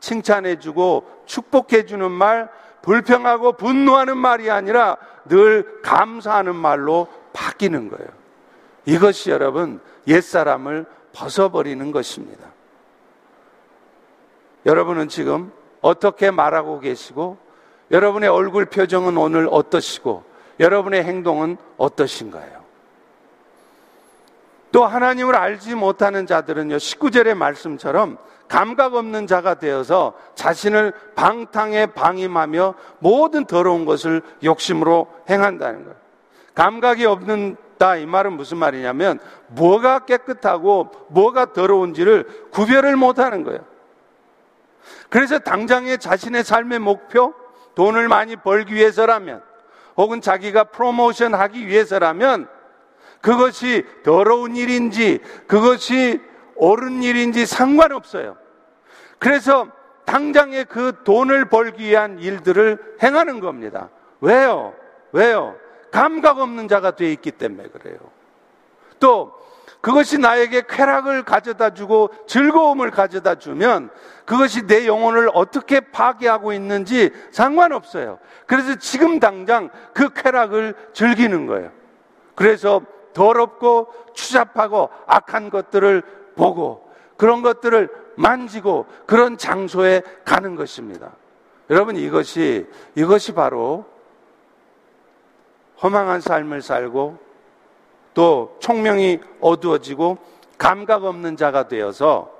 칭찬해주고 0.00 1.24
축복해주는 1.26 2.10
말, 2.10 2.48
불평하고 2.82 3.52
분노하는 3.52 4.18
말이 4.18 4.50
아니라 4.50 4.96
늘 5.26 5.80
감사하는 5.82 6.54
말로 6.54 7.08
바뀌는 7.32 7.88
거예요. 7.88 8.08
이것이 8.84 9.30
여러분 9.30 9.80
옛사람을 10.06 10.86
벗어버리는 11.12 11.92
것입니다. 11.92 12.48
여러분은 14.66 15.08
지금 15.08 15.52
어떻게 15.80 16.30
말하고 16.30 16.80
계시고 16.80 17.38
여러분의 17.90 18.28
얼굴 18.28 18.66
표정은 18.66 19.16
오늘 19.16 19.48
어떠시고 19.50 20.24
여러분의 20.60 21.04
행동은 21.04 21.56
어떠신가요? 21.76 22.61
또 24.72 24.86
하나님을 24.86 25.36
알지 25.36 25.74
못하는 25.74 26.26
자들은요, 26.26 26.76
19절의 26.76 27.34
말씀처럼 27.34 28.16
감각 28.48 28.94
없는 28.94 29.26
자가 29.26 29.54
되어서 29.54 30.14
자신을 30.34 30.92
방탕에 31.14 31.86
방임하며 31.86 32.74
모든 32.98 33.44
더러운 33.44 33.84
것을 33.84 34.22
욕심으로 34.42 35.08
행한다는 35.28 35.84
거예요. 35.84 35.96
감각이 36.54 37.06
없는다 37.06 37.96
이 37.96 38.06
말은 38.06 38.32
무슨 38.34 38.58
말이냐면 38.58 39.20
뭐가 39.48 40.00
깨끗하고 40.00 40.90
뭐가 41.08 41.52
더러운지를 41.52 42.48
구별을 42.50 42.96
못하는 42.96 43.44
거예요. 43.44 43.60
그래서 45.08 45.38
당장의 45.38 45.98
자신의 45.98 46.44
삶의 46.44 46.78
목표, 46.78 47.34
돈을 47.74 48.08
많이 48.08 48.36
벌기 48.36 48.74
위해서라면, 48.74 49.42
혹은 49.96 50.20
자기가 50.20 50.64
프로모션 50.64 51.34
하기 51.34 51.66
위해서라면, 51.66 52.48
그것이 53.22 53.86
더러운 54.02 54.56
일인지, 54.56 55.20
그것이 55.46 56.20
옳은 56.56 57.02
일인지 57.02 57.46
상관없어요. 57.46 58.36
그래서 59.18 59.68
당장의 60.04 60.66
그 60.66 61.02
돈을 61.04 61.46
벌기 61.46 61.84
위한 61.84 62.18
일들을 62.18 62.96
행하는 63.02 63.40
겁니다. 63.40 63.88
왜요? 64.20 64.74
왜요? 65.12 65.56
감각 65.90 66.38
없는 66.38 66.68
자가 66.68 66.96
되어 66.96 67.08
있기 67.08 67.30
때문에 67.30 67.68
그래요. 67.68 67.98
또 68.98 69.32
그것이 69.80 70.18
나에게 70.18 70.62
쾌락을 70.68 71.24
가져다 71.24 71.74
주고 71.74 72.10
즐거움을 72.26 72.90
가져다 72.90 73.36
주면 73.36 73.90
그것이 74.24 74.66
내 74.66 74.86
영혼을 74.86 75.28
어떻게 75.34 75.80
파괴하고 75.80 76.52
있는지 76.52 77.10
상관없어요. 77.30 78.18
그래서 78.46 78.76
지금 78.76 79.20
당장 79.20 79.70
그 79.92 80.12
쾌락을 80.12 80.74
즐기는 80.92 81.46
거예요. 81.46 81.70
그래서 82.34 82.80
더럽고 83.12 83.92
추잡하고 84.14 84.90
악한 85.06 85.50
것들을 85.50 86.02
보고 86.36 86.90
그런 87.16 87.42
것들을 87.42 87.88
만지고 88.16 88.86
그런 89.06 89.38
장소에 89.38 90.02
가는 90.24 90.56
것입니다. 90.56 91.12
여러분 91.70 91.96
이것이 91.96 92.66
이것이 92.94 93.32
바로 93.32 93.86
허망한 95.82 96.20
삶을 96.20 96.62
살고 96.62 97.18
또 98.14 98.56
총명이 98.60 99.20
어두워지고 99.40 100.18
감각 100.58 101.04
없는 101.04 101.36
자가 101.36 101.68
되어서 101.68 102.30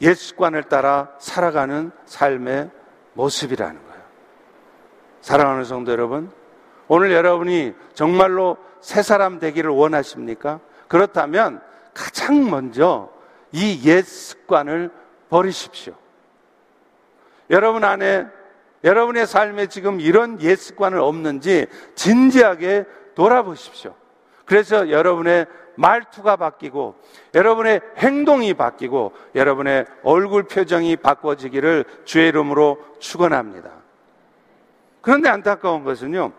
예수관을 0.00 0.64
따라 0.64 1.10
살아가는 1.18 1.92
삶의 2.06 2.70
모습이라는 3.12 3.86
거예요. 3.86 4.02
사랑하는 5.20 5.64
성도 5.64 5.92
여러분, 5.92 6.30
오늘 6.88 7.12
여러분이 7.12 7.74
정말로 7.94 8.56
새 8.80 9.02
사람 9.02 9.38
되기를 9.38 9.70
원하십니까? 9.70 10.60
그렇다면 10.88 11.60
가장 11.94 12.50
먼저 12.50 13.10
이 13.52 13.80
옛 13.86 14.04
습관을 14.04 14.90
버리십시오. 15.30 15.94
여러분 17.50 17.84
안에 17.84 18.26
여러분의 18.82 19.26
삶에 19.26 19.66
지금 19.68 20.00
이런 20.00 20.40
옛 20.42 20.56
습관을 20.56 20.98
없는지 20.98 21.66
진지하게 21.94 22.84
돌아보십시오. 23.14 23.94
그래서 24.44 24.90
여러분의 24.90 25.46
말투가 25.76 26.36
바뀌고 26.36 26.96
여러분의 27.34 27.80
행동이 27.96 28.54
바뀌고 28.54 29.12
여러분의 29.34 29.86
얼굴 30.02 30.44
표정이 30.44 30.96
바꿔지기를 30.96 31.84
주의 32.04 32.28
이름으로 32.28 32.78
축원합니다. 32.98 33.70
그런데 35.00 35.28
안타까운 35.28 35.84
것은요. 35.84 36.32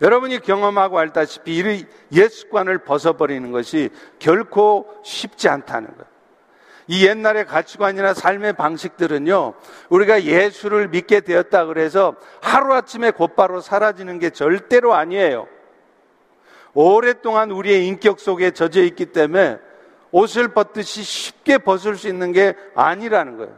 여러분이 0.00 0.40
경험하고 0.40 0.98
알다시피 0.98 1.86
이옛 2.10 2.30
습관을 2.30 2.78
벗어버리는 2.78 3.52
것이 3.52 3.90
결코 4.18 4.86
쉽지 5.04 5.48
않다는 5.48 5.88
거예요. 5.88 6.10
이 6.86 7.06
옛날의 7.06 7.46
가치관이나 7.46 8.14
삶의 8.14 8.54
방식들은요, 8.54 9.54
우리가 9.90 10.24
예수를 10.24 10.88
믿게 10.88 11.20
되었다 11.20 11.66
그래서 11.66 12.16
하루아침에 12.42 13.12
곧바로 13.12 13.60
사라지는 13.60 14.18
게 14.18 14.30
절대로 14.30 14.94
아니에요. 14.94 15.46
오랫동안 16.74 17.50
우리의 17.50 17.86
인격 17.86 18.18
속에 18.18 18.50
젖어 18.52 18.80
있기 18.80 19.06
때문에 19.06 19.58
옷을 20.10 20.48
벗듯이 20.48 21.02
쉽게 21.02 21.58
벗을 21.58 21.96
수 21.96 22.08
있는 22.08 22.32
게 22.32 22.54
아니라는 22.74 23.36
거예요. 23.36 23.56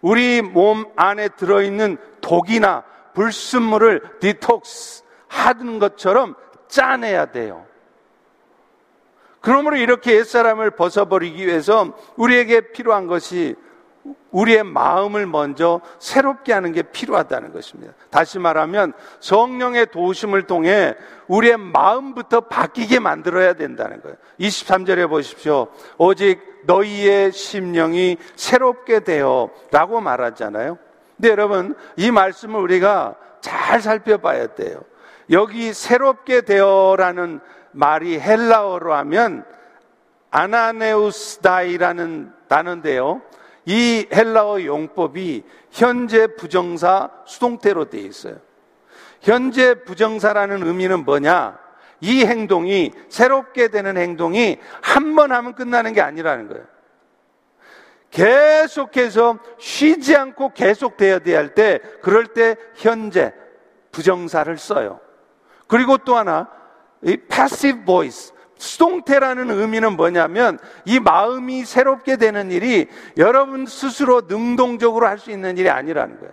우리 0.00 0.40
몸 0.40 0.86
안에 0.96 1.28
들어있는 1.28 1.98
독이나 2.22 2.84
불순물을 3.12 4.20
디톡스 4.20 5.02
하는 5.30 5.78
것처럼 5.78 6.34
짜내야 6.68 7.26
돼요. 7.26 7.64
그러므로 9.40 9.76
이렇게 9.76 10.16
옛사람을 10.16 10.72
벗어버리기 10.72 11.46
위해서 11.46 11.96
우리에게 12.16 12.72
필요한 12.72 13.06
것이 13.06 13.54
우리의 14.30 14.64
마음을 14.64 15.26
먼저 15.26 15.80
새롭게 15.98 16.52
하는 16.52 16.72
게 16.72 16.82
필요하다는 16.82 17.52
것입니다. 17.52 17.94
다시 18.10 18.38
말하면 18.38 18.92
성령의 19.20 19.90
도우심을 19.92 20.44
통해 20.46 20.94
우리의 21.28 21.56
마음부터 21.58 22.42
바뀌게 22.42 22.98
만들어야 22.98 23.54
된다는 23.54 24.02
거예요. 24.02 24.16
23절에 24.40 25.08
보십시오. 25.08 25.68
오직 25.96 26.40
너희의 26.64 27.32
심령이 27.32 28.18
새롭게 28.36 29.00
되어 29.00 29.50
라고 29.70 30.00
말하잖아요. 30.00 30.78
근데 31.16 31.30
여러분, 31.30 31.74
이 31.96 32.10
말씀을 32.10 32.60
우리가 32.60 33.16
잘 33.40 33.80
살펴봐야 33.80 34.54
돼요. 34.54 34.82
여기 35.30 35.72
새롭게 35.72 36.42
되어라는 36.42 37.40
말이 37.72 38.18
헬라어로 38.18 38.92
하면 38.94 39.44
아나네우스다이라는 40.30 42.32
단어인데요. 42.48 43.22
이 43.64 44.08
헬라어 44.12 44.64
용법이 44.64 45.44
현재 45.70 46.26
부정사 46.34 47.10
수동태로 47.26 47.90
되어 47.90 48.00
있어요. 48.00 48.38
현재 49.20 49.84
부정사라는 49.84 50.66
의미는 50.66 51.04
뭐냐? 51.04 51.58
이 52.00 52.24
행동이 52.24 52.92
새롭게 53.08 53.68
되는 53.68 53.96
행동이 53.98 54.58
한 54.80 55.14
번 55.14 55.30
하면 55.32 55.54
끝나는 55.54 55.92
게 55.92 56.00
아니라는 56.00 56.48
거예요. 56.48 56.64
계속해서 58.10 59.38
쉬지 59.58 60.16
않고 60.16 60.54
계속되어야 60.54 61.38
할 61.38 61.54
때, 61.54 61.78
그럴 62.02 62.28
때 62.28 62.56
현재 62.74 63.32
부정사를 63.92 64.56
써요. 64.56 64.98
그리고 65.70 65.98
또 65.98 66.16
하나, 66.16 66.48
이 67.02 67.16
passive 67.16 67.84
voice, 67.84 68.34
수동태라는 68.58 69.50
의미는 69.50 69.96
뭐냐면 69.96 70.58
이 70.84 70.98
마음이 70.98 71.64
새롭게 71.64 72.16
되는 72.16 72.50
일이 72.50 72.88
여러분 73.16 73.66
스스로 73.66 74.22
능동적으로 74.28 75.06
할 75.06 75.16
수 75.16 75.30
있는 75.30 75.56
일이 75.56 75.70
아니라는 75.70 76.18
거예요. 76.18 76.32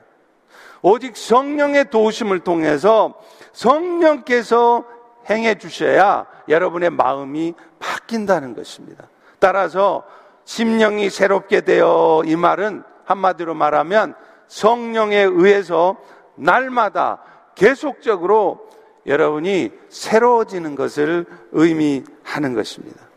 오직 0.82 1.16
성령의 1.16 1.92
도우심을 1.92 2.40
통해서 2.40 3.14
성령께서 3.54 4.86
행해 5.30 5.56
주셔야 5.56 6.26
여러분의 6.50 6.90
마음이 6.90 7.54
바뀐다는 7.80 8.56
것입니다. 8.56 9.08
따라서 9.40 10.04
심령이 10.46 11.10
새롭게 11.12 11.62
되어 11.62 12.24
이 12.26 12.36
말은 12.36 12.84
한마디로 13.06 13.54
말하면 13.54 14.16
성령에 14.48 15.18
의해서 15.18 15.98
날마다 16.36 17.20
계속적으로 17.56 18.67
여러분이 19.08 19.72
새로워지는 19.90 20.76
것을 20.76 21.26
의미하는 21.52 22.54
것입니다. 22.54 23.08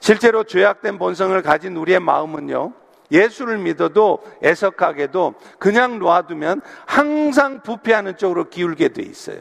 실제로 0.00 0.44
죄악된 0.44 0.98
본성을 0.98 1.40
가진 1.42 1.76
우리의 1.76 2.00
마음은요, 2.00 2.72
예수를 3.10 3.58
믿어도 3.58 4.22
애석하게도 4.42 5.34
그냥 5.58 5.98
놔두면 5.98 6.60
항상 6.86 7.62
부패하는 7.62 8.16
쪽으로 8.16 8.48
기울게 8.48 8.88
돼 8.88 9.02
있어요. 9.02 9.40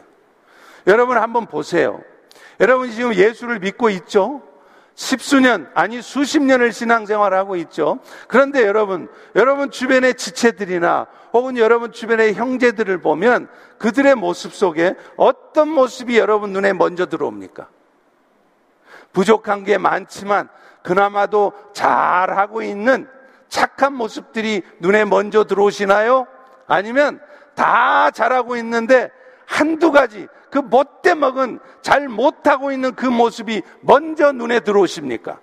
여러분 0.87 1.17
한번 1.17 1.47
보세요. 1.47 2.01
여러분 2.59 2.89
지금 2.91 3.13
예수를 3.13 3.59
믿고 3.59 3.89
있죠? 3.89 4.41
십수년, 4.97 5.69
아니 5.75 6.01
수십 6.01 6.41
년을 6.41 6.73
신앙생활하고 6.73 7.55
있죠. 7.57 7.99
그런데 8.27 8.65
여러분, 8.65 9.07
여러분 9.35 9.69
주변의 9.69 10.15
지체들이나 10.15 11.05
혹은 11.33 11.55
여러분 11.57 11.91
주변의 11.91 12.33
형제들을 12.33 12.99
보면 13.01 13.47
그들의 13.77 14.15
모습 14.15 14.55
속에 14.55 14.95
어떤 15.15 15.69
모습이 15.69 16.17
여러분 16.17 16.51
눈에 16.51 16.73
먼저 16.73 17.05
들어옵니까? 17.05 17.69
부족한 19.13 19.65
게 19.65 19.77
많지만 19.77 20.49
그나마도 20.81 21.53
잘하고 21.73 22.63
있는 22.63 23.07
착한 23.49 23.93
모습들이 23.93 24.63
눈에 24.79 25.05
먼저 25.05 25.43
들어오시나요? 25.43 26.25
아니면 26.65 27.21
다 27.53 28.09
잘하고 28.09 28.55
있는데 28.57 29.11
한두 29.47 29.91
가지 29.91 30.27
그 30.51 30.59
못돼 30.59 31.15
먹은 31.15 31.59
잘 31.81 32.07
못하고 32.07 32.71
있는 32.71 32.93
그 32.93 33.05
모습이 33.05 33.63
먼저 33.81 34.31
눈에 34.31 34.59
들어오십니까? 34.59 35.39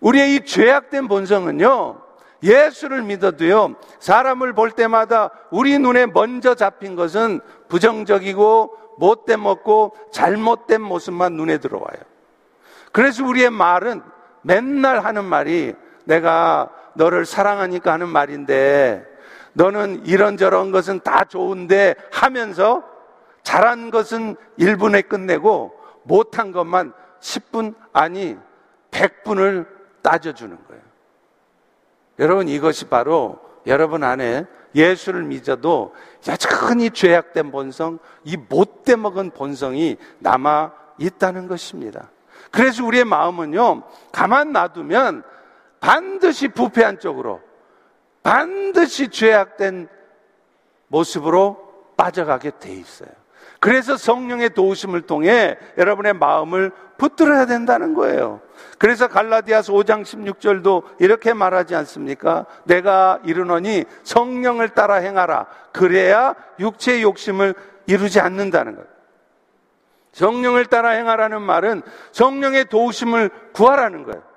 우리의 0.00 0.36
이 0.36 0.44
죄악된 0.44 1.08
본성은요, 1.08 2.00
예수를 2.42 3.02
믿어도요, 3.02 3.76
사람을 3.98 4.52
볼 4.52 4.70
때마다 4.70 5.30
우리 5.50 5.78
눈에 5.78 6.06
먼저 6.06 6.54
잡힌 6.54 6.94
것은 6.94 7.40
부정적이고 7.68 8.76
못돼 8.98 9.36
먹고 9.36 9.96
잘못된 10.12 10.82
모습만 10.82 11.32
눈에 11.32 11.58
들어와요. 11.58 11.98
그래서 12.92 13.24
우리의 13.24 13.50
말은 13.50 14.02
맨날 14.42 15.00
하는 15.00 15.24
말이 15.24 15.74
내가 16.04 16.70
너를 16.94 17.24
사랑하니까 17.24 17.92
하는 17.92 18.08
말인데 18.08 19.15
너는 19.56 20.04
이런저런 20.04 20.70
것은 20.70 21.00
다 21.00 21.24
좋은데 21.24 21.94
하면서 22.12 22.84
잘한 23.42 23.90
것은 23.90 24.36
1분에 24.58 25.08
끝내고 25.08 25.74
못한 26.02 26.52
것만 26.52 26.92
10분 27.20 27.74
아니 27.92 28.36
100분을 28.90 29.66
따져주는 30.02 30.56
거예요. 30.68 30.82
여러분 32.18 32.48
이것이 32.48 32.86
바로 32.86 33.38
여러분 33.66 34.04
안에 34.04 34.44
예수를 34.74 35.22
믿어도 35.22 35.94
여전히 36.28 36.90
죄악된 36.90 37.50
본성, 37.50 37.98
이 38.24 38.36
못돼 38.36 38.96
먹은 38.96 39.30
본성이 39.30 39.96
남아 40.18 40.72
있다는 40.98 41.48
것입니다. 41.48 42.10
그래서 42.50 42.84
우리의 42.84 43.06
마음은요, 43.06 43.84
가만 44.12 44.52
놔두면 44.52 45.22
반드시 45.80 46.48
부패한 46.48 47.00
쪽으로, 47.00 47.40
반드시 48.26 49.06
죄악된 49.06 49.88
모습으로 50.88 51.92
빠져가게 51.96 52.50
돼 52.58 52.72
있어요. 52.72 53.08
그래서 53.60 53.96
성령의 53.96 54.50
도우심을 54.50 55.02
통해 55.02 55.56
여러분의 55.78 56.14
마음을 56.14 56.72
붙들어야 56.98 57.46
된다는 57.46 57.94
거예요. 57.94 58.40
그래서 58.78 59.06
갈라디아서 59.06 59.72
5장 59.74 60.02
16절도 60.02 60.82
이렇게 60.98 61.34
말하지 61.34 61.76
않습니까? 61.76 62.46
내가 62.64 63.20
이르노니 63.24 63.84
성령을 64.02 64.70
따라 64.70 64.96
행하라. 64.96 65.46
그래야 65.72 66.34
육체의 66.58 67.04
욕심을 67.04 67.54
이루지 67.86 68.18
않는다는 68.18 68.74
거예요. 68.74 68.88
성령을 70.14 70.66
따라 70.66 70.90
행하라는 70.90 71.42
말은 71.42 71.82
성령의 72.10 72.64
도우심을 72.70 73.30
구하라는 73.52 74.02
거예요. 74.02 74.35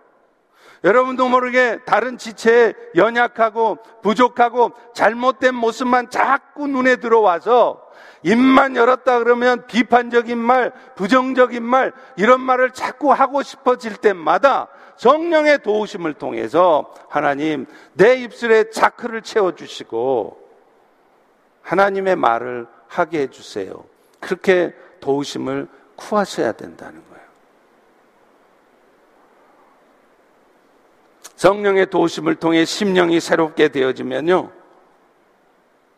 여러분도 0.83 1.27
모르게 1.27 1.79
다른 1.85 2.17
지체에 2.17 2.73
연약하고 2.95 3.77
부족하고 4.01 4.71
잘못된 4.93 5.53
모습만 5.55 6.09
자꾸 6.09 6.67
눈에 6.67 6.97
들어와서 6.97 7.89
입만 8.23 8.75
열었다 8.75 9.19
그러면 9.19 9.65
비판적인 9.67 10.37
말, 10.37 10.71
부정적인 10.95 11.63
말, 11.63 11.93
이런 12.17 12.41
말을 12.41 12.71
자꾸 12.71 13.11
하고 13.11 13.43
싶어질 13.43 13.97
때마다 13.97 14.67
성령의 14.97 15.63
도우심을 15.63 16.13
통해서 16.15 16.93
하나님 17.09 17.65
내 17.93 18.15
입술에 18.15 18.69
자크를 18.69 19.21
채워주시고 19.21 20.37
하나님의 21.61 22.15
말을 22.15 22.67
하게 22.87 23.21
해주세요. 23.21 23.85
그렇게 24.19 24.73
도우심을 24.99 25.67
구하셔야 25.95 26.51
된다는 26.51 27.01
거예요. 27.01 27.08
성령의 31.39 31.89
도우심을 31.89 32.35
통해 32.35 32.65
심령이 32.65 33.21
새롭게 33.21 33.69
되어지면요. 33.69 34.51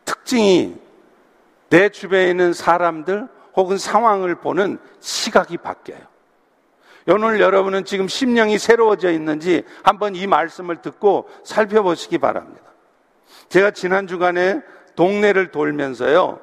특징이 0.04 0.80
내 1.68 1.88
주변에 1.88 2.30
있는 2.30 2.52
사람들 2.52 3.26
혹은 3.56 3.76
상황을 3.76 4.36
보는 4.36 4.78
시각이 5.00 5.56
바뀌어요. 5.56 6.00
오늘 7.08 7.40
여러분은 7.40 7.84
지금 7.84 8.06
심령이 8.06 8.56
새로워져 8.56 9.10
있는지 9.10 9.64
한번 9.82 10.14
이 10.14 10.28
말씀을 10.28 10.76
듣고 10.76 11.28
살펴보시기 11.42 12.18
바랍니다. 12.18 12.62
제가 13.48 13.72
지난 13.72 14.06
주간에 14.06 14.60
동네를 14.94 15.50
돌면서요. 15.50 16.38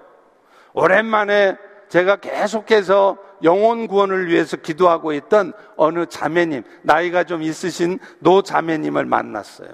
오랜만에 0.73 1.55
제가 1.87 2.17
계속해서 2.17 3.17
영혼 3.43 3.87
구원을 3.87 4.27
위해서 4.27 4.57
기도하고 4.57 5.13
있던 5.13 5.53
어느 5.75 6.05
자매님, 6.05 6.63
나이가 6.81 7.23
좀 7.23 7.41
있으신 7.41 7.99
노 8.19 8.41
자매님을 8.41 9.05
만났어요. 9.05 9.69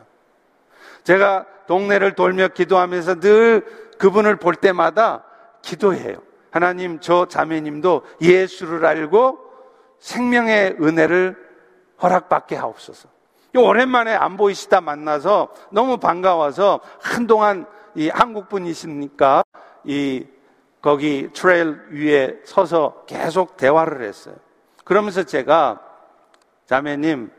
제가 1.03 1.45
동네를 1.67 2.13
돌며 2.15 2.49
기도하면서 2.49 3.19
늘 3.19 3.65
그분을 3.97 4.37
볼 4.37 4.55
때마다 4.55 5.23
기도해요. 5.61 6.17
하나님, 6.51 6.99
저 6.99 7.27
자매님도 7.27 8.03
예수를 8.21 8.85
알고 8.85 9.39
생명의 9.99 10.77
은혜를 10.81 11.35
허락받게 12.01 12.55
하옵소서. 12.55 13.09
오랜만에 13.55 14.13
안 14.13 14.37
보이시다 14.37 14.81
만나서 14.81 15.49
너무 15.71 15.97
반가워서 15.97 16.81
한동안 17.01 17.65
이 17.95 18.09
한국 18.09 18.49
분이시니까 18.49 19.43
이 19.85 20.25
거기 20.85 21.29
trail 21.33 21.79
위에 21.89 22.41
서서 22.43 23.05
계속 23.07 23.57
대화를 23.57 24.03
했어요. 24.03 24.35
그러면서 24.83 25.23
제가 25.23 25.81
자매님, 26.67 27.31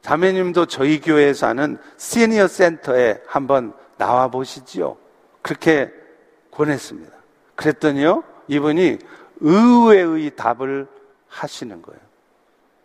자매님도 0.00 0.64
저희 0.64 0.98
교회에서 1.02 1.48
하는 1.48 1.76
senior 1.98 2.48
center에 2.48 3.22
한번 3.26 3.74
나와 3.98 4.28
보시지요. 4.28 4.96
그렇게 5.42 5.92
권했습니다. 6.52 7.12
그랬더니요, 7.54 8.24
이분이 8.48 8.96
의외의 9.40 10.36
답을 10.36 10.86
하시는 11.28 11.82
거예요. 11.82 12.00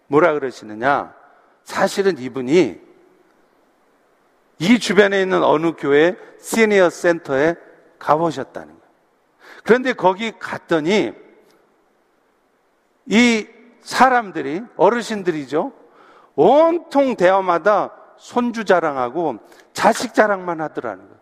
뭐라 0.08 0.34
그러시느냐? 0.34 1.16
사실은 1.64 2.18
이분이 2.18 2.82
이 4.60 4.80
주변에 4.80 5.22
있는 5.22 5.42
어느 5.42 5.72
교회 5.78 6.18
시니어 6.42 6.90
센터에 6.90 7.56
가보셨다는 7.98 8.68
거예요. 8.68 8.81
그런데 9.64 9.94
거기 9.94 10.32
갔더니 10.38 11.14
이 13.06 13.48
사람들이, 13.82 14.64
어르신들이죠. 14.76 15.74
온통 16.36 17.16
대화마다 17.16 17.92
손주 18.18 18.66
자랑하고 18.66 19.40
자식 19.74 20.14
자랑만 20.14 20.62
하더라는 20.62 21.04
거예요. 21.04 21.22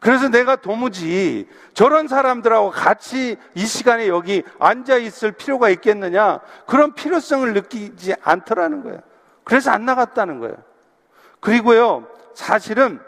그래서 0.00 0.28
내가 0.28 0.56
도무지 0.56 1.48
저런 1.72 2.08
사람들하고 2.08 2.70
같이 2.70 3.36
이 3.54 3.66
시간에 3.66 4.08
여기 4.08 4.42
앉아 4.58 4.96
있을 4.98 5.32
필요가 5.32 5.68
있겠느냐 5.70 6.40
그런 6.66 6.94
필요성을 6.94 7.52
느끼지 7.54 8.14
않더라는 8.22 8.82
거예요. 8.82 9.00
그래서 9.44 9.70
안 9.70 9.84
나갔다는 9.84 10.40
거예요. 10.40 10.56
그리고요, 11.40 12.08
사실은 12.34 13.00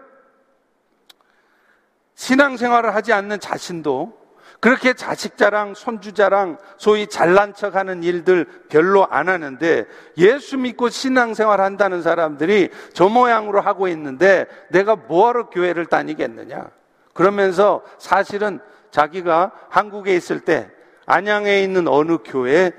신앙생활을 2.14 2.94
하지 2.94 3.12
않는 3.12 3.40
자신도 3.40 4.25
그렇게 4.66 4.94
자식 4.94 5.36
자랑, 5.36 5.74
손주 5.74 6.12
자랑, 6.12 6.58
소위 6.76 7.06
잘난 7.06 7.54
척 7.54 7.76
하는 7.76 8.02
일들 8.02 8.46
별로 8.68 9.06
안 9.08 9.28
하는데 9.28 9.86
예수 10.18 10.58
믿고 10.58 10.88
신앙생활 10.88 11.60
한다는 11.60 12.02
사람들이 12.02 12.70
저 12.92 13.08
모양으로 13.08 13.60
하고 13.60 13.86
있는데 13.86 14.46
내가 14.70 14.96
뭐하러 14.96 15.50
교회를 15.50 15.86
다니겠느냐. 15.86 16.68
그러면서 17.12 17.84
사실은 17.98 18.58
자기가 18.90 19.52
한국에 19.68 20.16
있을 20.16 20.40
때 20.40 20.68
안양에 21.06 21.62
있는 21.62 21.86
어느 21.86 22.18
교회에 22.24 22.72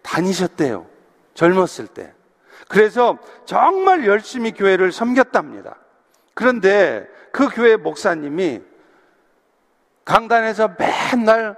다니셨대요. 0.00 0.86
젊었을 1.34 1.88
때. 1.88 2.14
그래서 2.68 3.18
정말 3.44 4.06
열심히 4.06 4.52
교회를 4.52 4.92
섬겼답니다. 4.92 5.76
그런데 6.32 7.06
그 7.32 7.50
교회 7.50 7.76
목사님이 7.76 8.62
강단에서 10.04 10.76
맨날 10.78 11.56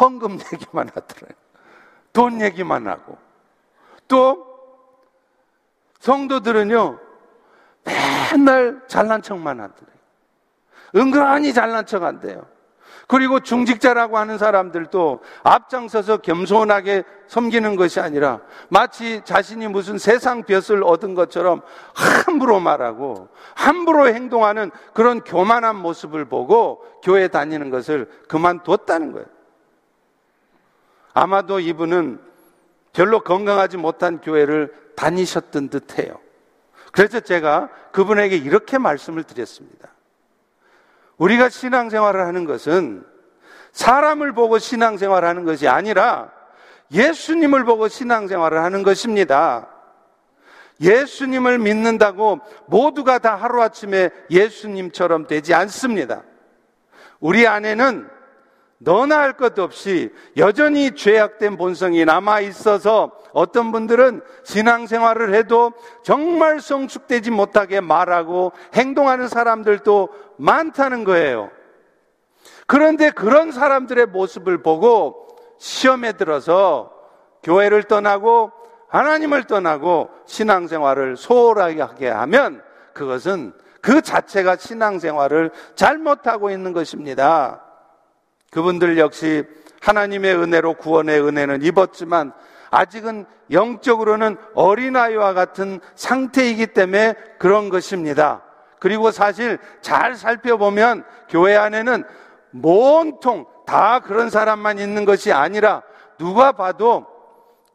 헌금 0.00 0.38
얘기만 0.52 0.90
하더래요. 0.94 1.36
돈 2.12 2.40
얘기만 2.40 2.86
하고. 2.86 3.16
또 4.08 4.46
성도들은요, 6.00 6.98
맨날 7.84 8.82
잘난 8.88 9.22
척만 9.22 9.60
하더래요. 9.60 9.96
은근히 10.96 11.52
잘난 11.52 11.86
척 11.86 12.02
한대요. 12.02 12.46
그리고 13.12 13.40
중직자라고 13.40 14.16
하는 14.16 14.38
사람들도 14.38 15.20
앞장서서 15.42 16.22
겸손하게 16.22 17.04
섬기는 17.26 17.76
것이 17.76 18.00
아니라 18.00 18.40
마치 18.70 19.20
자신이 19.22 19.68
무슨 19.68 19.98
세상 19.98 20.44
벼슬 20.44 20.82
얻은 20.82 21.12
것처럼 21.12 21.60
함부로 21.92 22.58
말하고 22.58 23.28
함부로 23.54 24.08
행동하는 24.08 24.70
그런 24.94 25.20
교만한 25.20 25.76
모습을 25.76 26.24
보고 26.24 26.82
교회 27.02 27.28
다니는 27.28 27.68
것을 27.68 28.08
그만뒀다는 28.28 29.12
거예요. 29.12 29.26
아마도 31.12 31.60
이분은 31.60 32.18
별로 32.94 33.20
건강하지 33.20 33.76
못한 33.76 34.22
교회를 34.22 34.72
다니셨던 34.96 35.68
듯 35.68 35.98
해요. 35.98 36.18
그래서 36.92 37.20
제가 37.20 37.68
그분에게 37.92 38.36
이렇게 38.36 38.78
말씀을 38.78 39.24
드렸습니다. 39.24 39.91
우리가 41.16 41.48
신앙생활을 41.48 42.26
하는 42.26 42.44
것은 42.44 43.04
사람을 43.72 44.32
보고 44.32 44.58
신앙생활을 44.58 45.28
하는 45.28 45.44
것이 45.44 45.68
아니라 45.68 46.30
예수님을 46.92 47.64
보고 47.64 47.88
신앙생활을 47.88 48.62
하는 48.62 48.82
것입니다. 48.82 49.68
예수님을 50.80 51.58
믿는다고 51.58 52.40
모두가 52.66 53.18
다 53.18 53.36
하루아침에 53.36 54.10
예수님처럼 54.30 55.26
되지 55.26 55.54
않습니다. 55.54 56.22
우리 57.20 57.46
안에는 57.46 58.08
너나 58.84 59.20
할 59.20 59.32
것 59.34 59.58
없이 59.58 60.10
여전히 60.36 60.94
죄악된 60.94 61.56
본성이 61.56 62.04
남아 62.04 62.40
있어서 62.40 63.12
어떤 63.32 63.72
분들은 63.72 64.22
신앙생활을 64.44 65.34
해도 65.34 65.72
정말 66.02 66.60
성숙되지 66.60 67.30
못하게 67.30 67.80
말하고 67.80 68.52
행동하는 68.74 69.28
사람들도 69.28 70.08
많다는 70.36 71.04
거예요. 71.04 71.50
그런데 72.66 73.10
그런 73.10 73.52
사람들의 73.52 74.06
모습을 74.06 74.62
보고 74.62 75.28
시험에 75.58 76.12
들어서 76.12 76.92
교회를 77.42 77.84
떠나고 77.84 78.50
하나님을 78.88 79.44
떠나고 79.44 80.10
신앙생활을 80.26 81.16
소홀하게 81.16 82.08
하면 82.08 82.62
그것은 82.92 83.52
그 83.80 84.02
자체가 84.02 84.56
신앙생활을 84.56 85.50
잘못하고 85.74 86.50
있는 86.50 86.72
것입니다. 86.72 87.71
그분들 88.52 88.98
역시 88.98 89.44
하나님의 89.80 90.36
은혜로 90.36 90.74
구원의 90.74 91.20
은혜는 91.26 91.62
입었지만 91.62 92.32
아직은 92.70 93.26
영적으로는 93.50 94.36
어린아이와 94.54 95.32
같은 95.32 95.80
상태이기 95.94 96.68
때문에 96.68 97.14
그런 97.38 97.70
것입니다. 97.70 98.42
그리고 98.78 99.10
사실 99.10 99.58
잘 99.80 100.14
살펴보면 100.14 101.04
교회 101.28 101.56
안에는 101.56 102.04
온통 102.62 103.46
다 103.66 104.00
그런 104.00 104.28
사람만 104.28 104.78
있는 104.78 105.04
것이 105.04 105.32
아니라 105.32 105.82
누가 106.18 106.52
봐도 106.52 107.06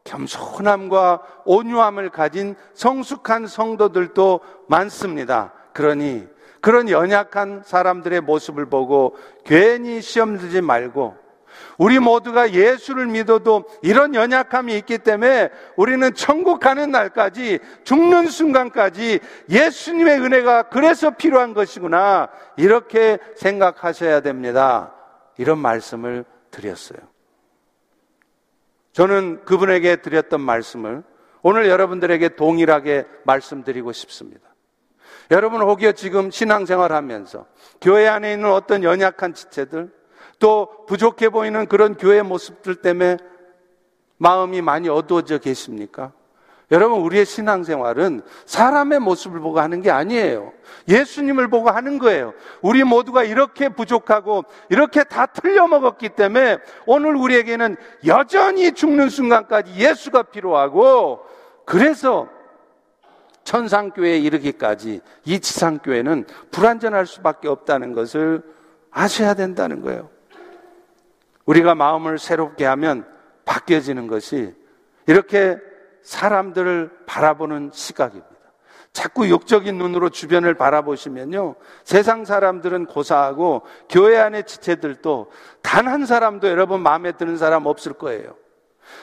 겸손함과 0.04 1.22
온유함을 1.44 2.10
가진 2.10 2.54
성숙한 2.74 3.46
성도들도 3.46 4.40
많습니다. 4.68 5.52
그러니 5.72 6.26
그런 6.60 6.88
연약한 6.88 7.62
사람들의 7.64 8.20
모습을 8.22 8.66
보고 8.66 9.16
괜히 9.44 10.00
시험 10.00 10.38
들지 10.38 10.60
말고 10.60 11.28
우리 11.76 11.98
모두가 11.98 12.52
예수를 12.52 13.06
믿어도 13.06 13.64
이런 13.82 14.14
연약함이 14.14 14.76
있기 14.78 14.98
때문에 14.98 15.50
우리는 15.76 16.12
천국 16.14 16.60
가는 16.60 16.90
날까지 16.90 17.60
죽는 17.84 18.26
순간까지 18.26 19.20
예수님의 19.48 20.20
은혜가 20.20 20.64
그래서 20.64 21.10
필요한 21.10 21.54
것이구나. 21.54 22.28
이렇게 22.56 23.18
생각하셔야 23.36 24.20
됩니다. 24.20 24.92
이런 25.36 25.58
말씀을 25.58 26.24
드렸어요. 26.50 26.98
저는 28.92 29.44
그분에게 29.44 29.96
드렸던 29.96 30.40
말씀을 30.40 31.04
오늘 31.42 31.68
여러분들에게 31.68 32.30
동일하게 32.30 33.06
말씀드리고 33.24 33.92
싶습니다. 33.92 34.47
여러분 35.30 35.60
혹여 35.60 35.92
지금 35.92 36.30
신앙생활 36.30 36.92
하면서 36.92 37.46
교회 37.80 38.08
안에 38.08 38.32
있는 38.32 38.50
어떤 38.50 38.82
연약한 38.82 39.34
지체들 39.34 39.90
또 40.38 40.86
부족해 40.86 41.28
보이는 41.28 41.66
그런 41.66 41.96
교회 41.96 42.22
모습들 42.22 42.76
때문에 42.76 43.18
마음이 44.16 44.62
많이 44.62 44.88
어두워져 44.88 45.38
계십니까? 45.38 46.12
여러분, 46.70 47.00
우리의 47.00 47.24
신앙생활은 47.24 48.20
사람의 48.44 49.00
모습을 49.00 49.40
보고 49.40 49.58
하는 49.58 49.80
게 49.80 49.90
아니에요. 49.90 50.52
예수님을 50.86 51.48
보고 51.48 51.70
하는 51.70 51.98
거예요. 51.98 52.34
우리 52.60 52.84
모두가 52.84 53.24
이렇게 53.24 53.70
부족하고 53.70 54.44
이렇게 54.68 55.02
다 55.04 55.24
틀려먹었기 55.24 56.10
때문에 56.10 56.58
오늘 56.84 57.16
우리에게는 57.16 57.76
여전히 58.06 58.72
죽는 58.72 59.08
순간까지 59.08 59.76
예수가 59.76 60.24
필요하고 60.24 61.20
그래서 61.64 62.28
천상교회에 63.48 64.18
이르기까지 64.18 65.00
이 65.24 65.40
지상교회는 65.40 66.26
불완전할 66.50 67.06
수밖에 67.06 67.48
없다는 67.48 67.94
것을 67.94 68.42
아셔야 68.90 69.32
된다는 69.32 69.80
거예요. 69.80 70.10
우리가 71.46 71.74
마음을 71.74 72.18
새롭게 72.18 72.66
하면 72.66 73.06
바뀌어지는 73.46 74.06
것이 74.06 74.54
이렇게 75.06 75.56
사람들을 76.02 76.90
바라보는 77.06 77.70
시각입니다. 77.72 78.28
자꾸 78.92 79.30
욕적인 79.30 79.78
눈으로 79.78 80.10
주변을 80.10 80.52
바라보시면요. 80.52 81.54
세상 81.84 82.26
사람들은 82.26 82.84
고사하고 82.84 83.62
교회 83.88 84.18
안의 84.18 84.44
지체들도 84.44 85.30
단 85.62 85.88
한 85.88 86.04
사람도 86.04 86.48
여러분 86.48 86.82
마음에 86.82 87.12
드는 87.12 87.38
사람 87.38 87.64
없을 87.64 87.94
거예요. 87.94 88.36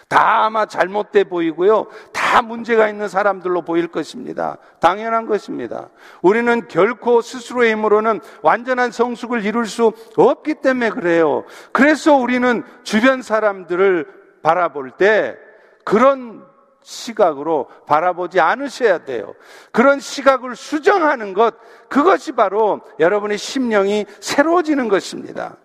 다 0.08 0.45
아마 0.45 0.65
잘못돼 0.65 1.26
보이고요. 1.26 1.88
다 2.13 2.41
문제가 2.41 2.89
있는 2.89 3.08
사람들로 3.08 3.63
보일 3.63 3.88
것입니다. 3.88 4.58
당연한 4.80 5.26
것입니다. 5.26 5.89
우리는 6.21 6.67
결코 6.67 7.21
스스로의 7.21 7.71
힘으로는 7.71 8.21
완전한 8.41 8.91
성숙을 8.91 9.45
이룰 9.45 9.65
수 9.65 9.93
없기 10.15 10.56
때문에 10.56 10.89
그래요. 10.89 11.43
그래서 11.71 12.15
우리는 12.15 12.63
주변 12.84 13.21
사람들을 13.21 14.08
바라볼 14.41 14.91
때 14.91 15.38
그런 15.84 16.45
시각으로 16.86 17.67
바라보지 17.88 18.39
않으셔야 18.39 19.00
돼요. 19.00 19.34
그런 19.71 20.00
시각을 20.00 20.56
수정하는 20.56 21.34
것, 21.34 21.56
그것이 21.89 22.32
바로 22.32 22.82
여러분의 23.00 23.39
심령이 23.39 24.06
새로워지는 24.19 24.88
것입니다. 24.88 25.58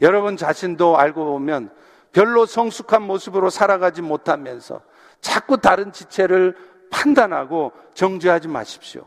여러분 0.00 0.36
자신도 0.36 0.98
알고 0.98 1.24
보면 1.24 1.70
별로 2.14 2.46
성숙한 2.46 3.02
모습으로 3.02 3.50
살아가지 3.50 4.00
못하면서 4.00 4.80
자꾸 5.20 5.58
다른 5.58 5.92
지체를 5.92 6.56
판단하고 6.90 7.72
정죄하지 7.92 8.48
마십시오. 8.48 9.04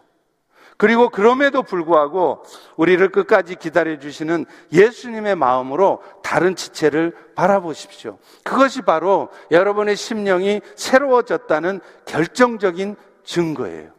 그리고 0.76 1.10
그럼에도 1.10 1.64
불구하고 1.64 2.44
우리를 2.76 3.10
끝까지 3.10 3.56
기다려 3.56 3.98
주시는 3.98 4.46
예수님의 4.72 5.36
마음으로 5.36 6.04
다른 6.22 6.56
지체를 6.56 7.16
바라보십시오. 7.34 8.20
그것이 8.44 8.82
바로 8.82 9.30
여러분의 9.50 9.96
심령이 9.96 10.62
새로워졌다는 10.76 11.80
결정적인 12.06 12.96
증거예요. 13.24 13.92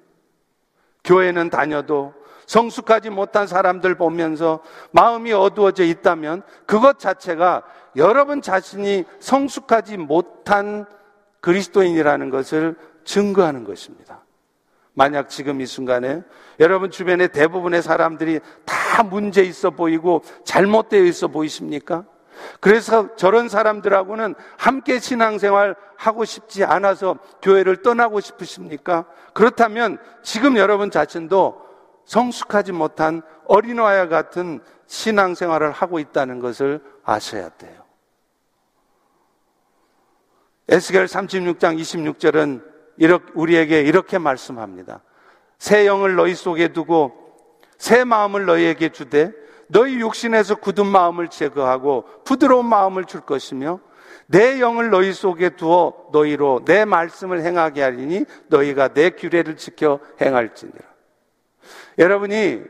교회는 1.02 1.50
다녀도 1.50 2.14
성숙하지 2.46 3.10
못한 3.10 3.46
사람들 3.46 3.94
보면서 3.96 4.60
마음이 4.90 5.32
어두워져 5.32 5.84
있다면 5.84 6.42
그것 6.66 6.98
자체가 6.98 7.62
여러분 7.98 8.40
자신이 8.40 9.04
성숙하지 9.20 9.98
못한 9.98 10.86
그리스도인이라는 11.40 12.30
것을 12.30 12.76
증거하는 13.04 13.64
것입니다. 13.64 14.24
만약 14.94 15.28
지금 15.28 15.60
이 15.60 15.66
순간에 15.66 16.22
여러분 16.58 16.90
주변에 16.90 17.28
대부분의 17.28 17.82
사람들이 17.82 18.40
다 18.64 19.02
문제 19.02 19.42
있어 19.42 19.70
보이고 19.70 20.22
잘못되어 20.44 21.02
있어 21.04 21.28
보이십니까? 21.28 22.04
그래서 22.60 23.14
저런 23.16 23.48
사람들하고는 23.48 24.34
함께 24.56 24.98
신앙생활 24.98 25.76
하고 25.96 26.24
싶지 26.24 26.64
않아서 26.64 27.18
교회를 27.42 27.82
떠나고 27.82 28.20
싶으십니까? 28.20 29.04
그렇다면 29.34 29.98
지금 30.22 30.56
여러분 30.56 30.90
자신도 30.90 31.60
성숙하지 32.04 32.72
못한 32.72 33.22
어린아이와 33.46 34.08
같은 34.08 34.60
신앙생활을 34.86 35.70
하고 35.72 35.98
있다는 35.98 36.40
것을 36.40 36.80
아셔야 37.04 37.50
돼요. 37.50 37.87
에스겔 40.68 41.06
36장 41.06 41.78
26절은 41.78 42.62
우리에게 43.34 43.80
이렇게 43.80 44.18
말씀합니다. 44.18 45.02
새 45.58 45.86
영을 45.86 46.14
너희 46.14 46.34
속에 46.34 46.68
두고 46.68 47.12
새 47.78 48.04
마음을 48.04 48.44
너희에게 48.44 48.90
주되 48.90 49.32
너희 49.68 50.00
육신에서 50.00 50.56
굳은 50.56 50.86
마음을 50.86 51.28
제거하고 51.28 52.04
부드러운 52.24 52.66
마음을 52.66 53.04
줄 53.04 53.20
것이며 53.20 53.80
내 54.26 54.60
영을 54.60 54.90
너희 54.90 55.12
속에 55.12 55.50
두어 55.50 56.08
너희로 56.12 56.62
내 56.64 56.84
말씀을 56.84 57.42
행하게 57.42 57.82
하리니 57.82 58.24
너희가 58.48 58.88
내 58.88 59.10
규례를 59.10 59.56
지켜 59.56 60.00
행할지니라. 60.20 60.80
여러분이 61.98 62.62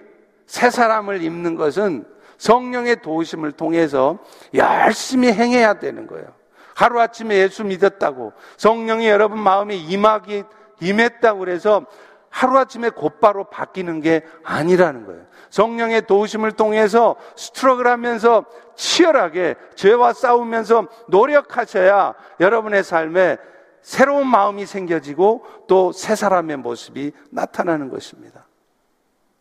새 0.46 0.70
사람을 0.70 1.22
입는 1.22 1.56
것은 1.56 2.06
성령의 2.38 3.02
도우심을 3.02 3.52
통해서 3.52 4.18
열심히 4.54 5.32
행해야 5.32 5.74
되는 5.74 6.06
거예요. 6.06 6.37
하루아침에 6.78 7.38
예수 7.38 7.64
믿었다고 7.64 8.32
성령이 8.56 9.08
여러분 9.08 9.40
마음에 9.40 9.74
임하기 9.74 10.44
임했다고 10.80 11.40
그래서 11.40 11.84
하루아침에 12.30 12.90
곧바로 12.90 13.44
바뀌는 13.44 14.00
게 14.00 14.24
아니라는 14.44 15.04
거예요. 15.04 15.24
성령의 15.50 16.06
도우심을 16.06 16.52
통해서 16.52 17.16
스트럭을 17.34 17.88
하면서 17.88 18.44
치열하게 18.76 19.56
죄와 19.74 20.12
싸우면서 20.12 20.86
노력하셔야 21.08 22.14
여러분의 22.38 22.84
삶에 22.84 23.38
새로운 23.82 24.28
마음이 24.28 24.64
생겨지고 24.64 25.44
또 25.66 25.90
새 25.90 26.14
사람의 26.14 26.58
모습이 26.58 27.10
나타나는 27.30 27.88
것입니다. 27.88 28.46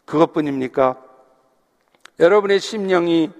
그것뿐입니까? 0.05 0.97
여러분의 2.19 2.59
심령이 2.59 3.31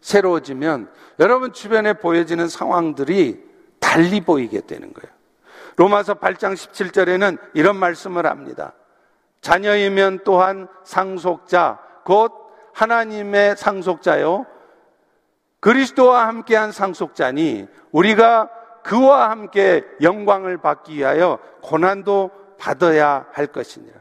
새로워지면 0.00 0.88
여러분 1.20 1.52
주변에 1.52 1.92
보여지는 1.92 2.48
상황들이 2.48 3.44
달리 3.78 4.22
보이게 4.22 4.60
되는 4.60 4.92
거예요. 4.92 5.14
로마서 5.76 6.14
8장 6.14 6.54
17절에는 6.54 7.38
이런 7.54 7.76
말씀을 7.76 8.26
합니다. 8.26 8.72
자녀이면 9.42 10.20
또한 10.24 10.66
상속자, 10.82 11.78
곧 12.04 12.32
하나님의 12.72 13.56
상속자요. 13.56 14.46
그리스도와 15.60 16.26
함께한 16.26 16.72
상속자니 16.72 17.66
우리가 17.92 18.50
그와 18.82 19.30
함께 19.30 19.84
영광을 20.00 20.56
받기 20.56 20.96
위하여 20.96 21.38
고난도 21.62 22.30
받아야 22.58 23.26
할 23.32 23.46
것이니라. 23.46 23.99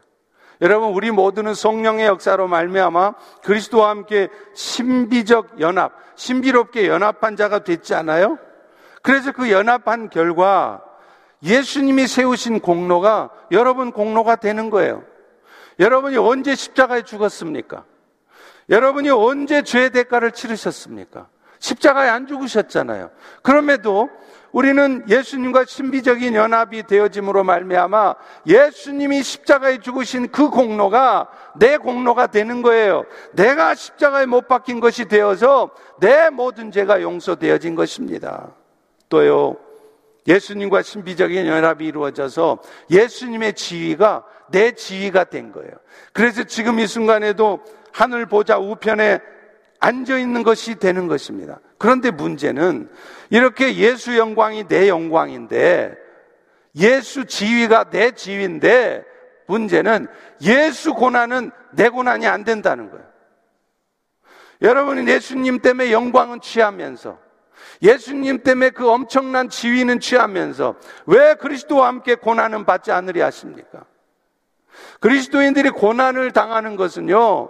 여러분 0.61 0.89
우리 0.89 1.09
모두는 1.11 1.53
성령의 1.53 2.07
역사로 2.07 2.47
말미암아 2.47 3.13
그리스도와 3.43 3.89
함께 3.89 4.27
신비적 4.53 5.61
연합, 5.61 5.93
신비롭게 6.15 6.87
연합한 6.87 7.37
자가 7.37 7.59
됐지 7.63 7.95
않아요? 7.95 8.37
그래서 9.01 9.31
그 9.31 9.51
연합한 9.51 10.09
결과 10.09 10.83
예수님이 11.41 12.07
세우신 12.07 12.59
공로가 12.59 13.29
여러분 13.51 13.91
공로가 13.91 14.35
되는 14.35 14.69
거예요. 14.69 15.03
여러분이 15.79 16.17
언제 16.17 16.55
십자가에 16.55 17.03
죽었습니까? 17.03 17.85
여러분이 18.69 19.09
언제 19.09 19.61
죄의 19.61 19.91
대가를 19.91 20.31
치르셨습니까? 20.31 21.27
십자가에 21.59 22.09
안 22.09 22.27
죽으셨잖아요. 22.27 23.11
그럼에도 23.41 24.09
우리는 24.51 25.03
예수님과 25.07 25.65
신비적인 25.65 26.33
연합이 26.33 26.83
되어짐으로 26.83 27.43
말미암아 27.43 28.15
예수님이 28.47 29.21
십자가에 29.21 29.79
죽으신 29.79 30.31
그 30.31 30.49
공로가 30.49 31.29
내 31.57 31.77
공로가 31.77 32.27
되는 32.27 32.61
거예요. 32.61 33.05
내가 33.33 33.75
십자가에 33.75 34.25
못 34.25 34.47
박힌 34.47 34.79
것이 34.79 35.05
되어서 35.05 35.71
내 35.99 36.29
모든 36.29 36.71
죄가 36.71 37.01
용서되어진 37.01 37.75
것입니다. 37.75 38.51
또요. 39.07 39.57
예수님과 40.27 40.81
신비적인 40.83 41.47
연합이 41.47 41.87
이루어져서 41.87 42.59
예수님의 42.91 43.53
지위가 43.53 44.23
내 44.51 44.73
지위가 44.73 45.25
된 45.25 45.51
거예요. 45.51 45.71
그래서 46.13 46.43
지금 46.43 46.79
이 46.79 46.87
순간에도 46.87 47.59
하늘 47.91 48.25
보좌 48.25 48.57
우편에 48.57 49.19
앉아 49.79 50.17
있는 50.17 50.43
것이 50.43 50.75
되는 50.75 51.07
것입니다. 51.07 51.59
그런데 51.79 52.11
문제는 52.11 52.89
이렇게 53.31 53.75
예수 53.75 54.17
영광이 54.17 54.67
내 54.67 54.87
영광인데 54.87 55.95
예수 56.75 57.25
지위가 57.25 57.85
내 57.85 58.11
지위인데 58.11 59.03
문제는 59.47 60.07
예수 60.41 60.93
고난은 60.93 61.51
내 61.71 61.89
고난이 61.89 62.27
안 62.27 62.43
된다는 62.43 62.91
거예요. 62.91 63.05
여러분이 64.61 65.09
예수님 65.09 65.59
때문에 65.59 65.91
영광은 65.91 66.41
취하면서 66.41 67.17
예수님 67.81 68.43
때문에 68.43 68.71
그 68.71 68.89
엄청난 68.89 69.49
지위는 69.49 69.99
취하면서 70.01 70.75
왜 71.05 71.33
그리스도와 71.35 71.87
함께 71.87 72.15
고난은 72.15 72.65
받지 72.65 72.91
않으리 72.91 73.21
하십니까? 73.21 73.85
그리스도인들이 74.99 75.69
고난을 75.69 76.31
당하는 76.31 76.75
것은요, 76.75 77.49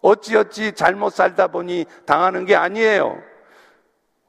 어찌어찌 0.00 0.72
잘못 0.72 1.10
살다 1.10 1.48
보니 1.48 1.86
당하는 2.06 2.44
게 2.44 2.54
아니에요. 2.54 3.20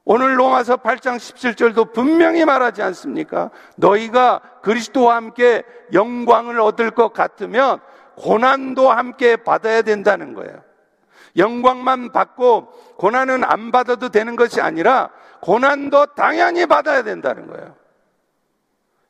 오늘 0.09 0.39
로마서 0.39 0.77
8장 0.77 1.17
17절도 1.17 1.91
분명히 1.91 2.45
말하지 2.45 2.81
않습니까? 2.81 3.51
너희가 3.75 4.39
그리스도와 4.61 5.17
함께 5.17 5.63
영광을 5.91 6.61
얻을 6.61 6.91
것 6.91 7.11
같으면 7.11 7.81
고난도 8.15 8.89
함께 8.89 9.35
받아야 9.35 9.81
된다는 9.81 10.33
거예요. 10.33 10.61
영광만 11.35 12.13
받고 12.13 12.67
고난은 12.95 13.43
안 13.43 13.73
받아도 13.73 14.07
되는 14.07 14.37
것이 14.37 14.61
아니라 14.61 15.09
고난도 15.41 16.13
당연히 16.15 16.65
받아야 16.65 17.03
된다는 17.03 17.47
거예요. 17.47 17.75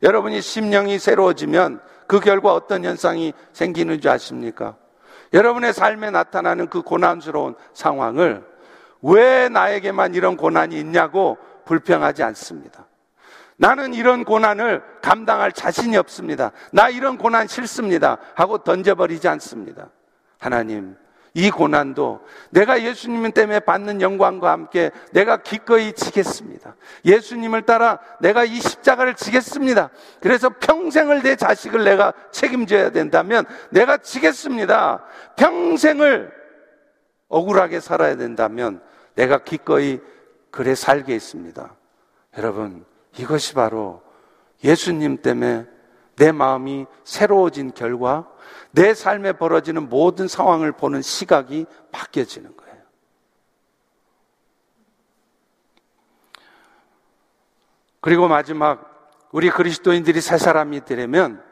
여러분이 0.02 0.42
심령이 0.42 0.98
새로워지면 0.98 1.80
그 2.08 2.20
결과 2.20 2.56
어떤 2.56 2.84
현상이 2.84 3.34
생기는 3.54 4.02
줄 4.02 4.10
아십니까? 4.10 4.78
여러분의 5.32 5.74
삶에 5.74 6.10
나타나는 6.10 6.70
그 6.70 6.82
고난스러운 6.82 7.54
상황을 7.76 8.57
왜 9.02 9.50
나에게만 9.50 10.16
이런 10.16 10.38
고난이 10.38 10.80
있냐고 10.80 11.38
불평하지 11.66 12.24
않습니다. 12.24 12.88
나는 13.58 13.94
이런 13.94 14.24
고난을 14.24 14.82
감당할 15.02 15.52
자신이 15.52 15.98
없습니다. 15.98 16.52
나 16.72 16.90
이런 16.90 17.18
고난 17.18 17.48
싫습니다. 17.48 18.18
하고 18.36 18.60
던져버리지 18.60 19.28
않습니다. 19.28 19.90
하나님, 20.40 20.96
이 21.34 21.52
고난도 21.52 22.22
내가 22.50 22.82
예수님 22.82 23.32
때문에 23.32 23.60
받는 23.60 24.02
영광과 24.02 24.52
함께 24.52 24.92
내가 25.12 25.38
기꺼이 25.38 25.94
지겠습니다. 25.94 26.76
예수님을 27.06 27.64
따라 27.64 28.00
내가 28.20 28.44
이 28.44 28.60
십자가를 28.60 29.14
지겠습니다. 29.14 29.90
그래서 30.20 30.50
평생을 30.50 31.22
내 31.22 31.36
자식을 31.36 31.84
내가 31.84 32.14
책임져야 32.32 32.92
된다면 32.92 33.46
내가 33.70 33.98
지겠습니다. 33.98 35.04
평생을 35.36 36.37
억울하게 37.30 37.80
살아야 37.80 38.16
된다면 38.16 38.82
내가 39.16 39.44
기꺼이 39.44 40.00
그래 40.52 40.76
살겠습니다. 40.76 41.76
여러분, 42.38 42.86
이것이 43.18 43.54
바로 43.54 44.02
예수님 44.64 45.22
때문에 45.22 45.66
내 46.16 46.32
마음이 46.32 46.86
새로워진 47.04 47.74
결과 47.74 48.28
내 48.72 48.94
삶에 48.94 49.34
벌어지는 49.34 49.90
모든 49.90 50.28
상황을 50.28 50.72
보는 50.72 51.02
시각이 51.02 51.66
바뀌어지는 51.92 52.56
거예요. 52.56 52.78
그리고 58.00 58.28
마지막 58.28 59.14
우리 59.32 59.50
그리스도인들이 59.50 60.22
새 60.22 60.38
사람이 60.38 60.86
되려면 60.86 61.44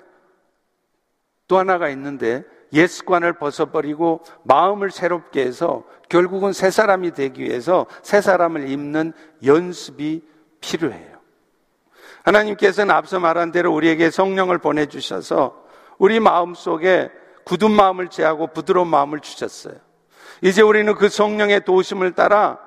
또 1.47 1.57
하나가 1.57 1.89
있는데 1.89 2.43
예습관을 2.76 3.34
벗어버리고 3.34 4.21
마음을 4.43 4.91
새롭게 4.91 5.41
해서 5.41 5.84
결국은 6.09 6.53
새 6.53 6.69
사람이 6.69 7.11
되기 7.11 7.41
위해서 7.43 7.88
새 8.03 8.21
사람을 8.21 8.69
입는 8.69 9.13
연습이 9.43 10.21
필요해요. 10.59 11.15
하나님께서는 12.23 12.93
앞서 12.93 13.19
말한 13.19 13.51
대로 13.51 13.73
우리에게 13.73 14.11
성령을 14.11 14.57
보내주셔서 14.57 15.63
우리 15.97 16.19
마음 16.19 16.53
속에 16.53 17.09
굳은 17.45 17.71
마음을 17.71 18.09
제하고 18.09 18.47
부드러운 18.47 18.88
마음을 18.88 19.19
주셨어요. 19.19 19.76
이제 20.41 20.61
우리는 20.61 20.93
그 20.95 21.07
성령의 21.07 21.63
도우심을 21.63 22.13
따라 22.13 22.59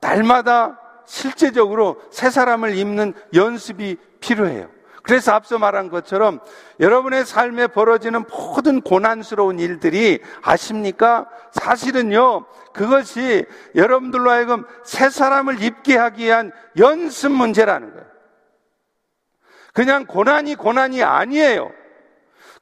날마다 0.00 0.80
실제적으로 1.06 2.00
새 2.10 2.30
사람을 2.30 2.76
입는 2.76 3.14
연습이 3.34 3.96
필요해요. 4.20 4.68
그래서 5.06 5.32
앞서 5.32 5.58
말한 5.58 5.88
것처럼 5.88 6.40
여러분의 6.80 7.24
삶에 7.24 7.68
벌어지는 7.68 8.24
모든 8.28 8.80
고난스러운 8.80 9.60
일들이 9.60 10.18
아십니까? 10.42 11.26
사실은요, 11.52 12.44
그것이 12.72 13.46
여러분들로 13.76 14.28
하여금 14.28 14.64
새 14.84 15.08
사람을 15.08 15.62
입게 15.62 15.96
하기 15.96 16.24
위한 16.24 16.50
연습 16.76 17.30
문제라는 17.30 17.92
거예요. 17.92 18.06
그냥 19.72 20.06
고난이 20.06 20.56
고난이 20.56 21.04
아니에요. 21.04 21.70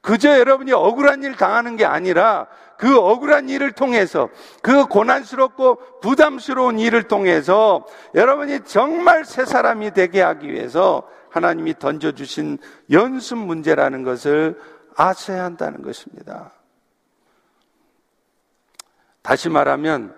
그저 0.01 0.37
여러분이 0.37 0.71
억울한 0.71 1.23
일 1.23 1.35
당하는 1.35 1.77
게 1.77 1.83
아니라 1.83 2.45
그 2.77 2.95
억울한 2.99 3.49
일을 3.49 3.71
통해서 3.71 4.29
그 4.61 4.85
고난스럽고 4.85 5.99
부담스러운 6.01 6.77
일을 6.77 7.03
통해서 7.03 7.87
여러분이 8.13 8.65
정말 8.65 9.25
새 9.25 9.45
사람이 9.45 9.95
되게 9.95 10.21
하기 10.21 10.51
위해서 10.51 11.07
하나님이 11.35 11.77
던져주신 11.79 12.59
연습 12.91 13.37
문제라는 13.37 14.03
것을 14.03 14.57
아셔야 14.95 15.43
한다는 15.43 15.81
것입니다. 15.81 16.53
다시 19.21 19.49
말하면 19.49 20.15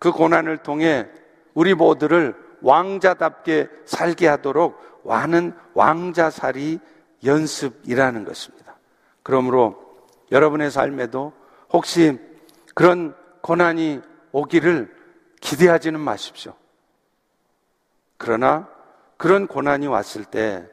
그 0.00 0.10
고난을 0.10 0.58
통해 0.58 1.08
우리 1.54 1.74
모두를 1.74 2.34
왕자답게 2.62 3.68
살게 3.84 4.26
하도록 4.26 5.00
와는 5.04 5.52
왕자살이 5.74 6.80
연습이라는 7.24 8.24
것입니다. 8.24 8.76
그러므로 9.22 10.00
여러분의 10.32 10.72
삶에도 10.72 11.32
혹시 11.72 12.18
그런 12.74 13.14
고난이 13.40 14.00
오기를 14.32 14.92
기대하지는 15.40 16.00
마십시오. 16.00 16.54
그러나 18.16 18.75
그런 19.16 19.46
고난이 19.46 19.86
왔을 19.86 20.24
때 20.24 20.66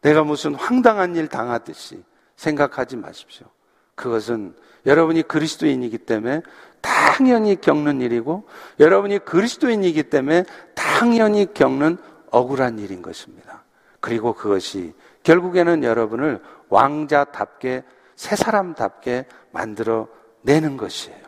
내가 0.00 0.22
무슨 0.22 0.54
황당한 0.54 1.16
일 1.16 1.28
당하듯이 1.28 2.02
생각하지 2.36 2.96
마십시오. 2.96 3.46
그것은 3.94 4.54
여러분이 4.86 5.22
그리스도인이기 5.22 5.98
때문에 5.98 6.42
당연히 6.80 7.60
겪는 7.60 8.00
일이고 8.00 8.48
여러분이 8.78 9.20
그리스도인이기 9.20 10.04
때문에 10.04 10.44
당연히 10.74 11.52
겪는 11.52 11.98
억울한 12.30 12.78
일인 12.78 13.02
것입니다. 13.02 13.64
그리고 14.00 14.32
그것이 14.32 14.94
결국에는 15.24 15.82
여러분을 15.82 16.40
왕자답게 16.68 17.82
새 18.14 18.36
사람답게 18.36 19.26
만들어 19.50 20.08
내는 20.42 20.76
것이에요. 20.76 21.18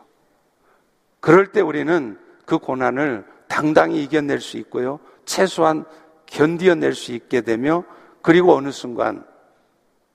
그럴 1.19 1.49
때 1.53 1.61
우리는 1.61 2.19
그 2.47 2.59
고난을 2.59 3.25
당당히 3.49 4.03
이겨낼 4.05 4.41
수 4.41 4.57
있고요. 4.59 5.01
최소한 5.31 5.85
견디어낼 6.27 6.93
수 6.93 7.13
있게 7.13 7.41
되며 7.43 7.85
그리고 8.21 8.57
어느 8.57 8.73
순간 8.73 9.25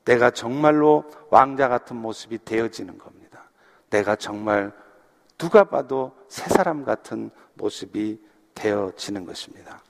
내가 0.04 0.30
정말로 0.30 1.06
왕자 1.30 1.70
같은 1.70 1.96
모습이 1.96 2.40
되어지는 2.44 2.98
겁니다. 2.98 3.50
내가 3.90 4.18
정말 4.18 4.74
누가 5.38 5.64
봐도 5.64 6.12
새 6.28 6.50
사람 6.50 6.84
같은 6.84 7.32
모습이 7.54 8.20
되어지는 8.56 9.26
것입니다. 9.26 9.82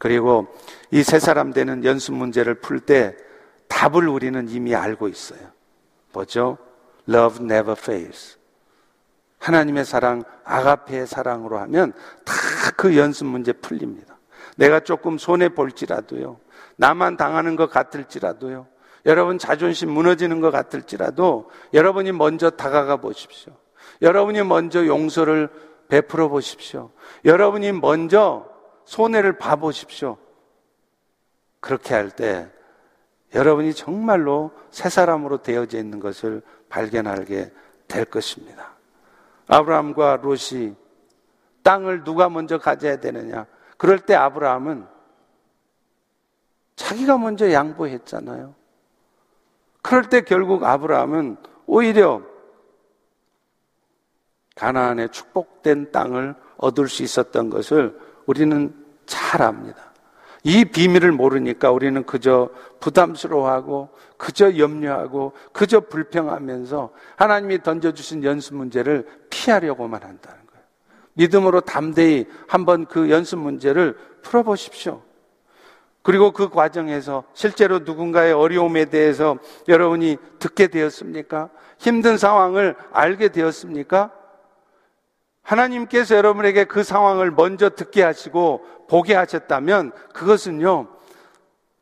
그리고 0.00 0.46
이세 0.90 1.18
사람 1.18 1.52
되는 1.52 1.84
연습 1.84 2.14
문제를 2.14 2.54
풀 2.54 2.80
때 2.80 3.14
답을 3.68 4.08
우리는 4.08 4.48
이미 4.48 4.74
알고 4.74 5.08
있어요. 5.08 5.40
뭐죠? 6.12 6.56
Love 7.06 7.44
never 7.44 7.76
fails. 7.78 8.38
하나님의 9.40 9.84
사랑, 9.84 10.22
아가페의 10.44 11.06
사랑으로 11.06 11.58
하면 11.58 11.92
다 12.24 12.32
그 12.76 12.96
연습 12.96 13.26
문제 13.26 13.52
풀립니다. 13.52 14.13
내가 14.56 14.80
조금 14.80 15.18
손해 15.18 15.48
볼지라도요. 15.48 16.38
나만 16.76 17.16
당하는 17.16 17.56
것 17.56 17.70
같을지라도요. 17.70 18.66
여러분 19.06 19.38
자존심 19.38 19.90
무너지는 19.90 20.40
것 20.40 20.50
같을지라도 20.50 21.50
여러분이 21.72 22.12
먼저 22.12 22.50
다가가 22.50 22.96
보십시오. 22.96 23.52
여러분이 24.00 24.42
먼저 24.44 24.86
용서를 24.86 25.50
베풀어 25.88 26.28
보십시오. 26.28 26.90
여러분이 27.24 27.72
먼저 27.72 28.48
손해를 28.84 29.38
봐 29.38 29.56
보십시오. 29.56 30.16
그렇게 31.60 31.94
할 31.94 32.10
때 32.10 32.50
여러분이 33.34 33.74
정말로 33.74 34.52
새 34.70 34.88
사람으로 34.88 35.42
되어져 35.42 35.78
있는 35.78 35.98
것을 35.98 36.42
발견하게 36.68 37.52
될 37.88 38.04
것입니다. 38.04 38.74
아브라함과 39.48 40.20
롯이 40.22 40.74
땅을 41.62 42.04
누가 42.04 42.28
먼저 42.28 42.58
가져야 42.58 42.96
되느냐? 42.96 43.46
그럴 43.76 43.98
때 44.00 44.14
아브라함은 44.14 44.86
자기가 46.76 47.18
먼저 47.18 47.52
양보했잖아요. 47.52 48.54
그럴 49.82 50.08
때 50.08 50.22
결국 50.22 50.64
아브라함은 50.64 51.36
오히려 51.66 52.22
가나안의 54.56 55.10
축복된 55.10 55.92
땅을 55.92 56.34
얻을 56.56 56.88
수 56.88 57.02
있었던 57.02 57.50
것을 57.50 57.98
우리는 58.26 58.74
잘 59.06 59.42
압니다. 59.42 59.92
이 60.42 60.64
비밀을 60.64 61.12
모르니까 61.12 61.70
우리는 61.70 62.04
그저 62.04 62.50
부담스러워하고 62.80 63.88
그저 64.18 64.58
염려하고 64.58 65.32
그저 65.52 65.80
불평하면서 65.80 66.90
하나님이 67.16 67.62
던져주신 67.62 68.24
연습 68.24 68.54
문제를 68.54 69.06
피하려고만 69.30 70.02
거예요. 70.02 70.43
믿음으로 71.14 71.60
담대히 71.60 72.26
한번 72.46 72.86
그 72.86 73.10
연습 73.10 73.38
문제를 73.38 73.96
풀어보십시오. 74.22 75.02
그리고 76.02 76.32
그 76.32 76.50
과정에서 76.50 77.24
실제로 77.32 77.78
누군가의 77.78 78.32
어려움에 78.32 78.84
대해서 78.84 79.38
여러분이 79.68 80.18
듣게 80.38 80.66
되었습니까? 80.66 81.48
힘든 81.78 82.18
상황을 82.18 82.76
알게 82.92 83.28
되었습니까? 83.28 84.12
하나님께서 85.42 86.16
여러분에게 86.16 86.64
그 86.64 86.82
상황을 86.82 87.30
먼저 87.30 87.70
듣게 87.70 88.02
하시고 88.02 88.64
보게 88.88 89.14
하셨다면 89.14 89.92
그것은요, 90.12 90.88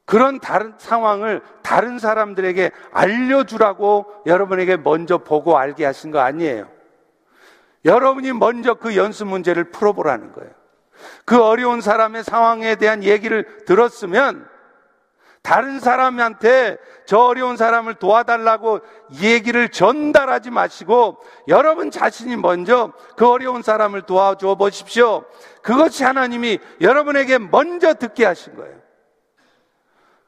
그런 0.05 0.41
다른 0.41 0.75
상황을 0.79 1.43
다른 1.63 1.99
사람들에게 1.99 2.71
알려주라고 2.93 4.07
여러분에게 4.27 4.77
먼저 4.77 5.19
보고 5.19 5.57
알게 5.59 5.85
하신 5.85 6.11
거 6.11 6.21
아니에요. 6.21 6.69
여러분이 7.85 8.33
먼저 8.33 8.75
그 8.75 8.97
연습 8.97 9.27
문제를 9.27 9.71
풀어보라는 9.71 10.33
거예요. 10.33 10.51
그 11.25 11.43
어려운 11.43 11.81
사람의 11.81 12.25
상황에 12.25 12.77
대한 12.77 13.03
얘기를 13.03 13.65
들었으면 13.65 14.49
다른 15.43 15.81
사람한테 15.81 16.79
저 17.05 17.19
어려운 17.19 17.57
사람을 17.57 17.95
도와달라고 17.95 18.81
얘기를 19.21 19.69
전달하지 19.69 20.51
마시고 20.51 21.19
여러분 21.49 21.91
자신이 21.91 22.37
먼저 22.37 22.93
그 23.17 23.29
어려운 23.29 23.63
사람을 23.63 24.03
도와줘 24.03 24.55
보십시오. 24.55 25.25
그것이 25.63 26.05
하나님이 26.05 26.61
여러분에게 26.81 27.39
먼저 27.39 27.95
듣게 27.95 28.25
하신 28.25 28.55
거예요. 28.55 28.77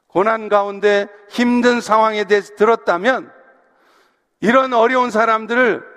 고난 0.07 0.49
가운데 0.49 1.07
힘든 1.29 1.79
상황에 1.79 2.25
대해서 2.25 2.55
들었다면 2.55 3.31
이런 4.41 4.73
어려운 4.73 5.11
사람들을 5.11 5.94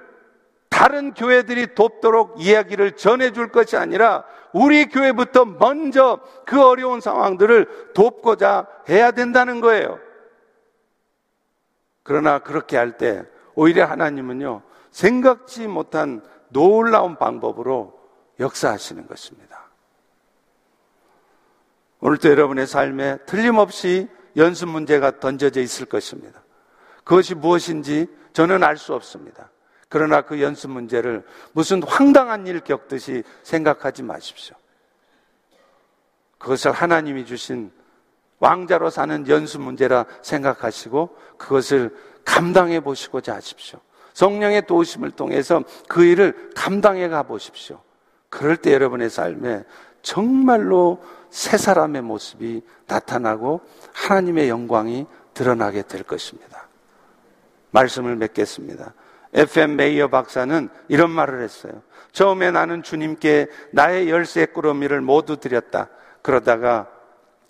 다른 0.79 1.13
교회들이 1.13 1.75
돕도록 1.75 2.37
이야기를 2.39 2.93
전해줄 2.93 3.51
것이 3.51 3.77
아니라 3.77 4.23
우리 4.53 4.87
교회부터 4.87 5.45
먼저 5.45 6.21
그 6.47 6.65
어려운 6.65 7.01
상황들을 7.01 7.95
돕고자 7.95 8.69
해야 8.89 9.11
된다는 9.11 9.61
거예요. 9.61 9.99
그러나 12.05 12.39
그렇게 12.39 12.77
할 12.77 12.97
때 12.97 13.25
오히려 13.57 13.87
하나님은요, 13.87 14.63
생각지 14.93 15.67
못한 15.67 16.23
놀라운 16.51 17.17
방법으로 17.17 17.99
역사하시는 18.39 19.09
것입니다. 19.09 19.69
오늘도 21.99 22.31
여러분의 22.31 22.69
삶에 22.69 23.19
틀림없이 23.27 24.09
연습 24.37 24.69
문제가 24.69 25.19
던져져 25.19 25.61
있을 25.61 25.87
것입니다. 25.87 26.41
그것이 27.03 27.35
무엇인지 27.35 28.07
저는 28.33 28.63
알 28.63 28.77
수 28.77 28.95
없습니다. 28.95 29.51
그러나 29.89 30.21
그 30.23 30.41
연습 30.43 30.71
문제를 30.71 31.25
무슨 31.53 31.83
황당한 31.83 32.47
일 32.47 32.61
겪듯이 32.61 33.23
생각하지 33.43 34.03
마십시오. 34.03 34.57
그것을 36.39 36.73
하나님이 36.73 37.25
주신 37.25 37.73
왕자로 38.39 38.91
사는 38.91 39.27
연습 39.29 39.61
문제라 39.61 40.05
생각하시고 40.23 41.17
그것을 41.37 41.97
감당해 42.25 42.81
보시고자 42.81 43.35
하십시오. 43.35 43.81
성령의 44.13 44.67
도우심을 44.67 45.13
통해서 45.13 45.63
그 45.89 46.05
일을 46.05 46.51
감당해 46.55 47.09
가 47.09 47.23
보십시오. 47.23 47.81
그럴 48.29 48.57
때 48.57 48.73
여러분의 48.73 49.11
삶에 49.11 49.65
정말로 50.03 51.03
새 51.31 51.57
사람의 51.57 52.03
모습이 52.03 52.63
나타나고 52.87 53.61
하나님의 53.93 54.49
영광이 54.49 55.07
드러나게 55.35 55.83
될 55.83 56.03
것입니다. 56.03 56.69
말씀을 57.71 58.17
맺겠습니다. 58.17 58.93
FM 59.35 59.77
메이어 59.77 60.09
박사는 60.09 60.69
이런 60.89 61.11
말을 61.11 61.43
했어요. 61.43 61.83
처음에 62.13 62.51
나는 62.51 62.83
주님께 62.83 63.49
나의 63.73 64.09
열쇠 64.11 64.47
꾸러미를 64.47 65.01
모두 65.01 65.37
드렸다. 65.37 65.89
그러다가 66.23 66.89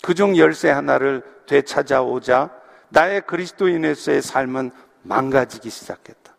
그중 0.03 0.37
열쇠 0.37 0.71
하나를 0.71 1.23
되찾아오자 1.47 2.51
나의 2.91 3.23
그리스도인에서의 3.23 4.23
삶은 4.23 4.71
망가지기 5.03 5.71
시작했다. 5.71 6.37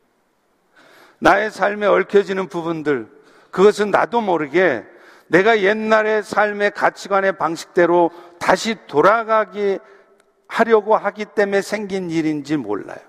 나의 1.19 1.51
삶에 1.51 1.85
얽혀지는 1.85 2.47
부분들, 2.47 3.07
그것은 3.51 3.91
나도 3.91 4.21
모르게 4.21 4.85
내가 5.27 5.61
옛날의 5.61 6.23
삶의 6.23 6.71
가치관의 6.71 7.37
방식대로 7.37 8.11
다시 8.39 8.75
돌아가게 8.87 9.79
하려고 10.47 10.95
하기 10.95 11.25
때문에 11.25 11.61
생긴 11.61 12.09
일인지 12.09 12.57
몰라요. 12.57 12.99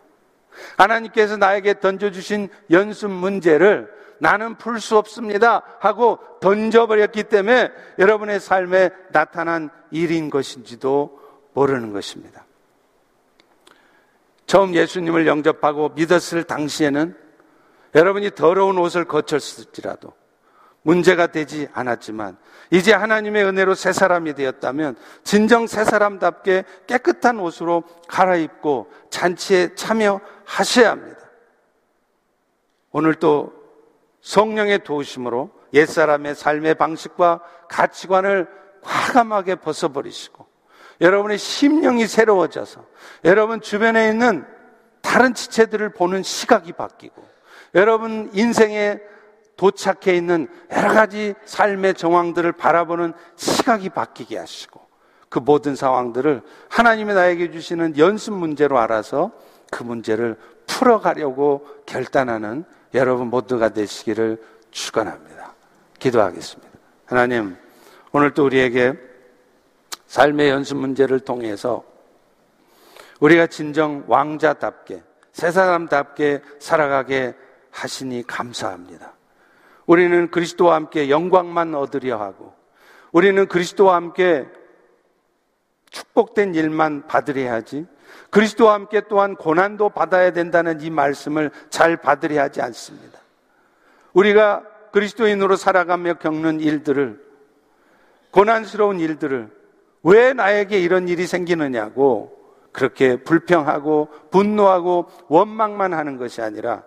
하나님께서 0.77 1.37
나에게 1.37 1.81
던져주신 1.81 2.49
연습 2.71 3.11
문제를 3.11 3.91
나는 4.19 4.57
풀 4.57 4.81
수 4.81 4.99
없습니다 4.99 5.63
하고 5.81 6.19
던져버렸기 6.41 7.25
때문에 7.25 7.71
여러분의 7.99 8.39
삶에 8.39 8.91
나타난 9.13 9.71
일인 9.91 10.31
것인지도 10.31 11.19
모르는 11.55 11.93
것입니다. 11.93 12.45
처음 14.47 14.75
예수님을 14.75 15.27
영접하고 15.27 15.91
믿었을 15.91 16.45
당시에는 16.45 17.17
여러분이 17.95 18.33
더러운 18.33 18.79
옷을 18.79 19.05
거쳤을지라도 19.05 20.13
문제가 20.83 21.27
되지 21.27 21.69
않았지만 21.73 22.39
이제 22.71 22.93
하나님의 22.93 23.45
은혜로 23.45 23.75
새 23.75 23.93
사람이 23.93 24.35
되었다면 24.35 24.97
진정 25.25 25.67
새 25.67 25.85
사람답게 25.85 26.65
깨끗한 26.87 27.39
옷으로 27.39 27.85
갈아입고 28.09 28.91
잔치에 29.11 29.75
참여하셔야 29.75 30.91
합니다. 30.91 31.21
오늘 32.93 33.15
또 33.15 33.53
성령의 34.23 34.85
도우심으로 34.85 35.51
옛사람의 35.73 36.35
삶의 36.35 36.75
방식과 36.75 37.41
가치관을 37.69 38.49
과감하게 38.83 39.57
벗어버리시고 39.57 40.47
여러분의 41.01 41.39
심령이 41.39 42.07
새로워져서 42.07 42.85
여러분 43.25 43.61
주변에 43.61 44.09
있는 44.09 44.45
다른 45.01 45.35
지체들을 45.35 45.91
보는 45.91 46.23
시각이 46.23 46.73
바뀌고 46.73 47.23
여러분 47.75 48.31
인생의 48.35 49.01
도착해 49.61 50.17
있는 50.17 50.49
여러 50.75 50.91
가지 50.91 51.35
삶의 51.45 51.93
정황들을 51.93 52.51
바라보는 52.53 53.13
시각이 53.37 53.91
바뀌게 53.91 54.39
하시고 54.39 54.81
그 55.29 55.39
모든 55.39 55.77
상황들을 55.77 56.41
하나님이 56.71 57.13
나에게 57.13 57.51
주시는 57.51 57.99
연습 57.99 58.33
문제로 58.33 58.79
알아서 58.79 59.33
그 59.71 59.83
문제를 59.83 60.39
풀어가려고 60.67 61.67
결단하는 61.85 62.65
여러분 62.95 63.27
모두가 63.27 63.69
되시기를 63.69 64.43
축원합니다. 64.71 65.55
기도하겠습니다. 65.99 66.73
하나님, 67.05 67.59
오늘 68.13 68.33
또 68.33 68.47
우리에게 68.47 68.95
삶의 70.07 70.49
연습 70.49 70.79
문제를 70.79 71.21
통해서 71.21 71.85
우리가 73.21 73.47
진정 73.47 74.05
왕자답게 74.07 75.03
새 75.35 75.51
사람답게 75.51 76.41
살아가게 76.59 77.35
하시니 77.71 78.27
감사합니다. 78.27 79.20
우리는 79.91 80.31
그리스도와 80.31 80.77
함께 80.77 81.11
영광만 81.11 81.75
얻으려 81.75 82.17
하고 82.17 82.55
우리는 83.11 83.49
그리스도와 83.49 83.97
함께 83.97 84.47
축복된 85.91 86.55
일만 86.55 87.09
받으려 87.09 87.53
하지 87.53 87.87
그리스도와 88.31 88.75
함께 88.75 89.03
또한 89.09 89.35
고난도 89.35 89.89
받아야 89.89 90.33
된다는 90.33 90.81
이 90.81 90.91
말씀을 90.91 91.51
잘 91.71 91.97
받으려 91.97 92.41
하지 92.41 92.63
않습니다. 92.63 93.19
우리가 94.13 94.63
그리스도인으로 94.93 95.57
살아가며 95.57 96.15
겪는 96.15 96.61
일들을 96.61 97.21
고난스러운 98.31 99.01
일들을 99.01 99.51
왜 100.05 100.33
나에게 100.33 100.79
이런 100.79 101.09
일이 101.09 101.27
생기느냐고 101.27 102.39
그렇게 102.71 103.17
불평하고 103.17 104.09
분노하고 104.31 105.11
원망만 105.27 105.95
하는 105.95 106.17
것이 106.17 106.43
아니라 106.43 106.85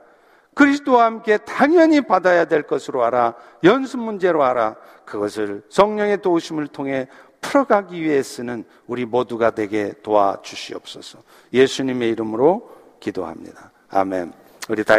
그리스도와 0.53 1.05
함께 1.05 1.37
당연히 1.37 2.01
받아야 2.01 2.45
될 2.45 2.63
것으로 2.63 3.03
알아 3.03 3.35
연습 3.63 3.99
문제로 3.99 4.43
알아 4.43 4.75
그것을 5.05 5.63
성령의 5.69 6.21
도우심을 6.21 6.67
통해 6.67 7.07
풀어가기 7.41 8.01
위해 8.01 8.23
쓰는 8.23 8.63
우리 8.87 9.05
모두가 9.05 9.51
되게 9.51 9.93
도와주시옵소서. 10.01 11.19
예수님의 11.51 12.09
이름으로 12.11 12.69
기도합니다. 12.99 13.71
아멘. 13.89 14.31
우리 14.69 14.83
다 14.83 14.97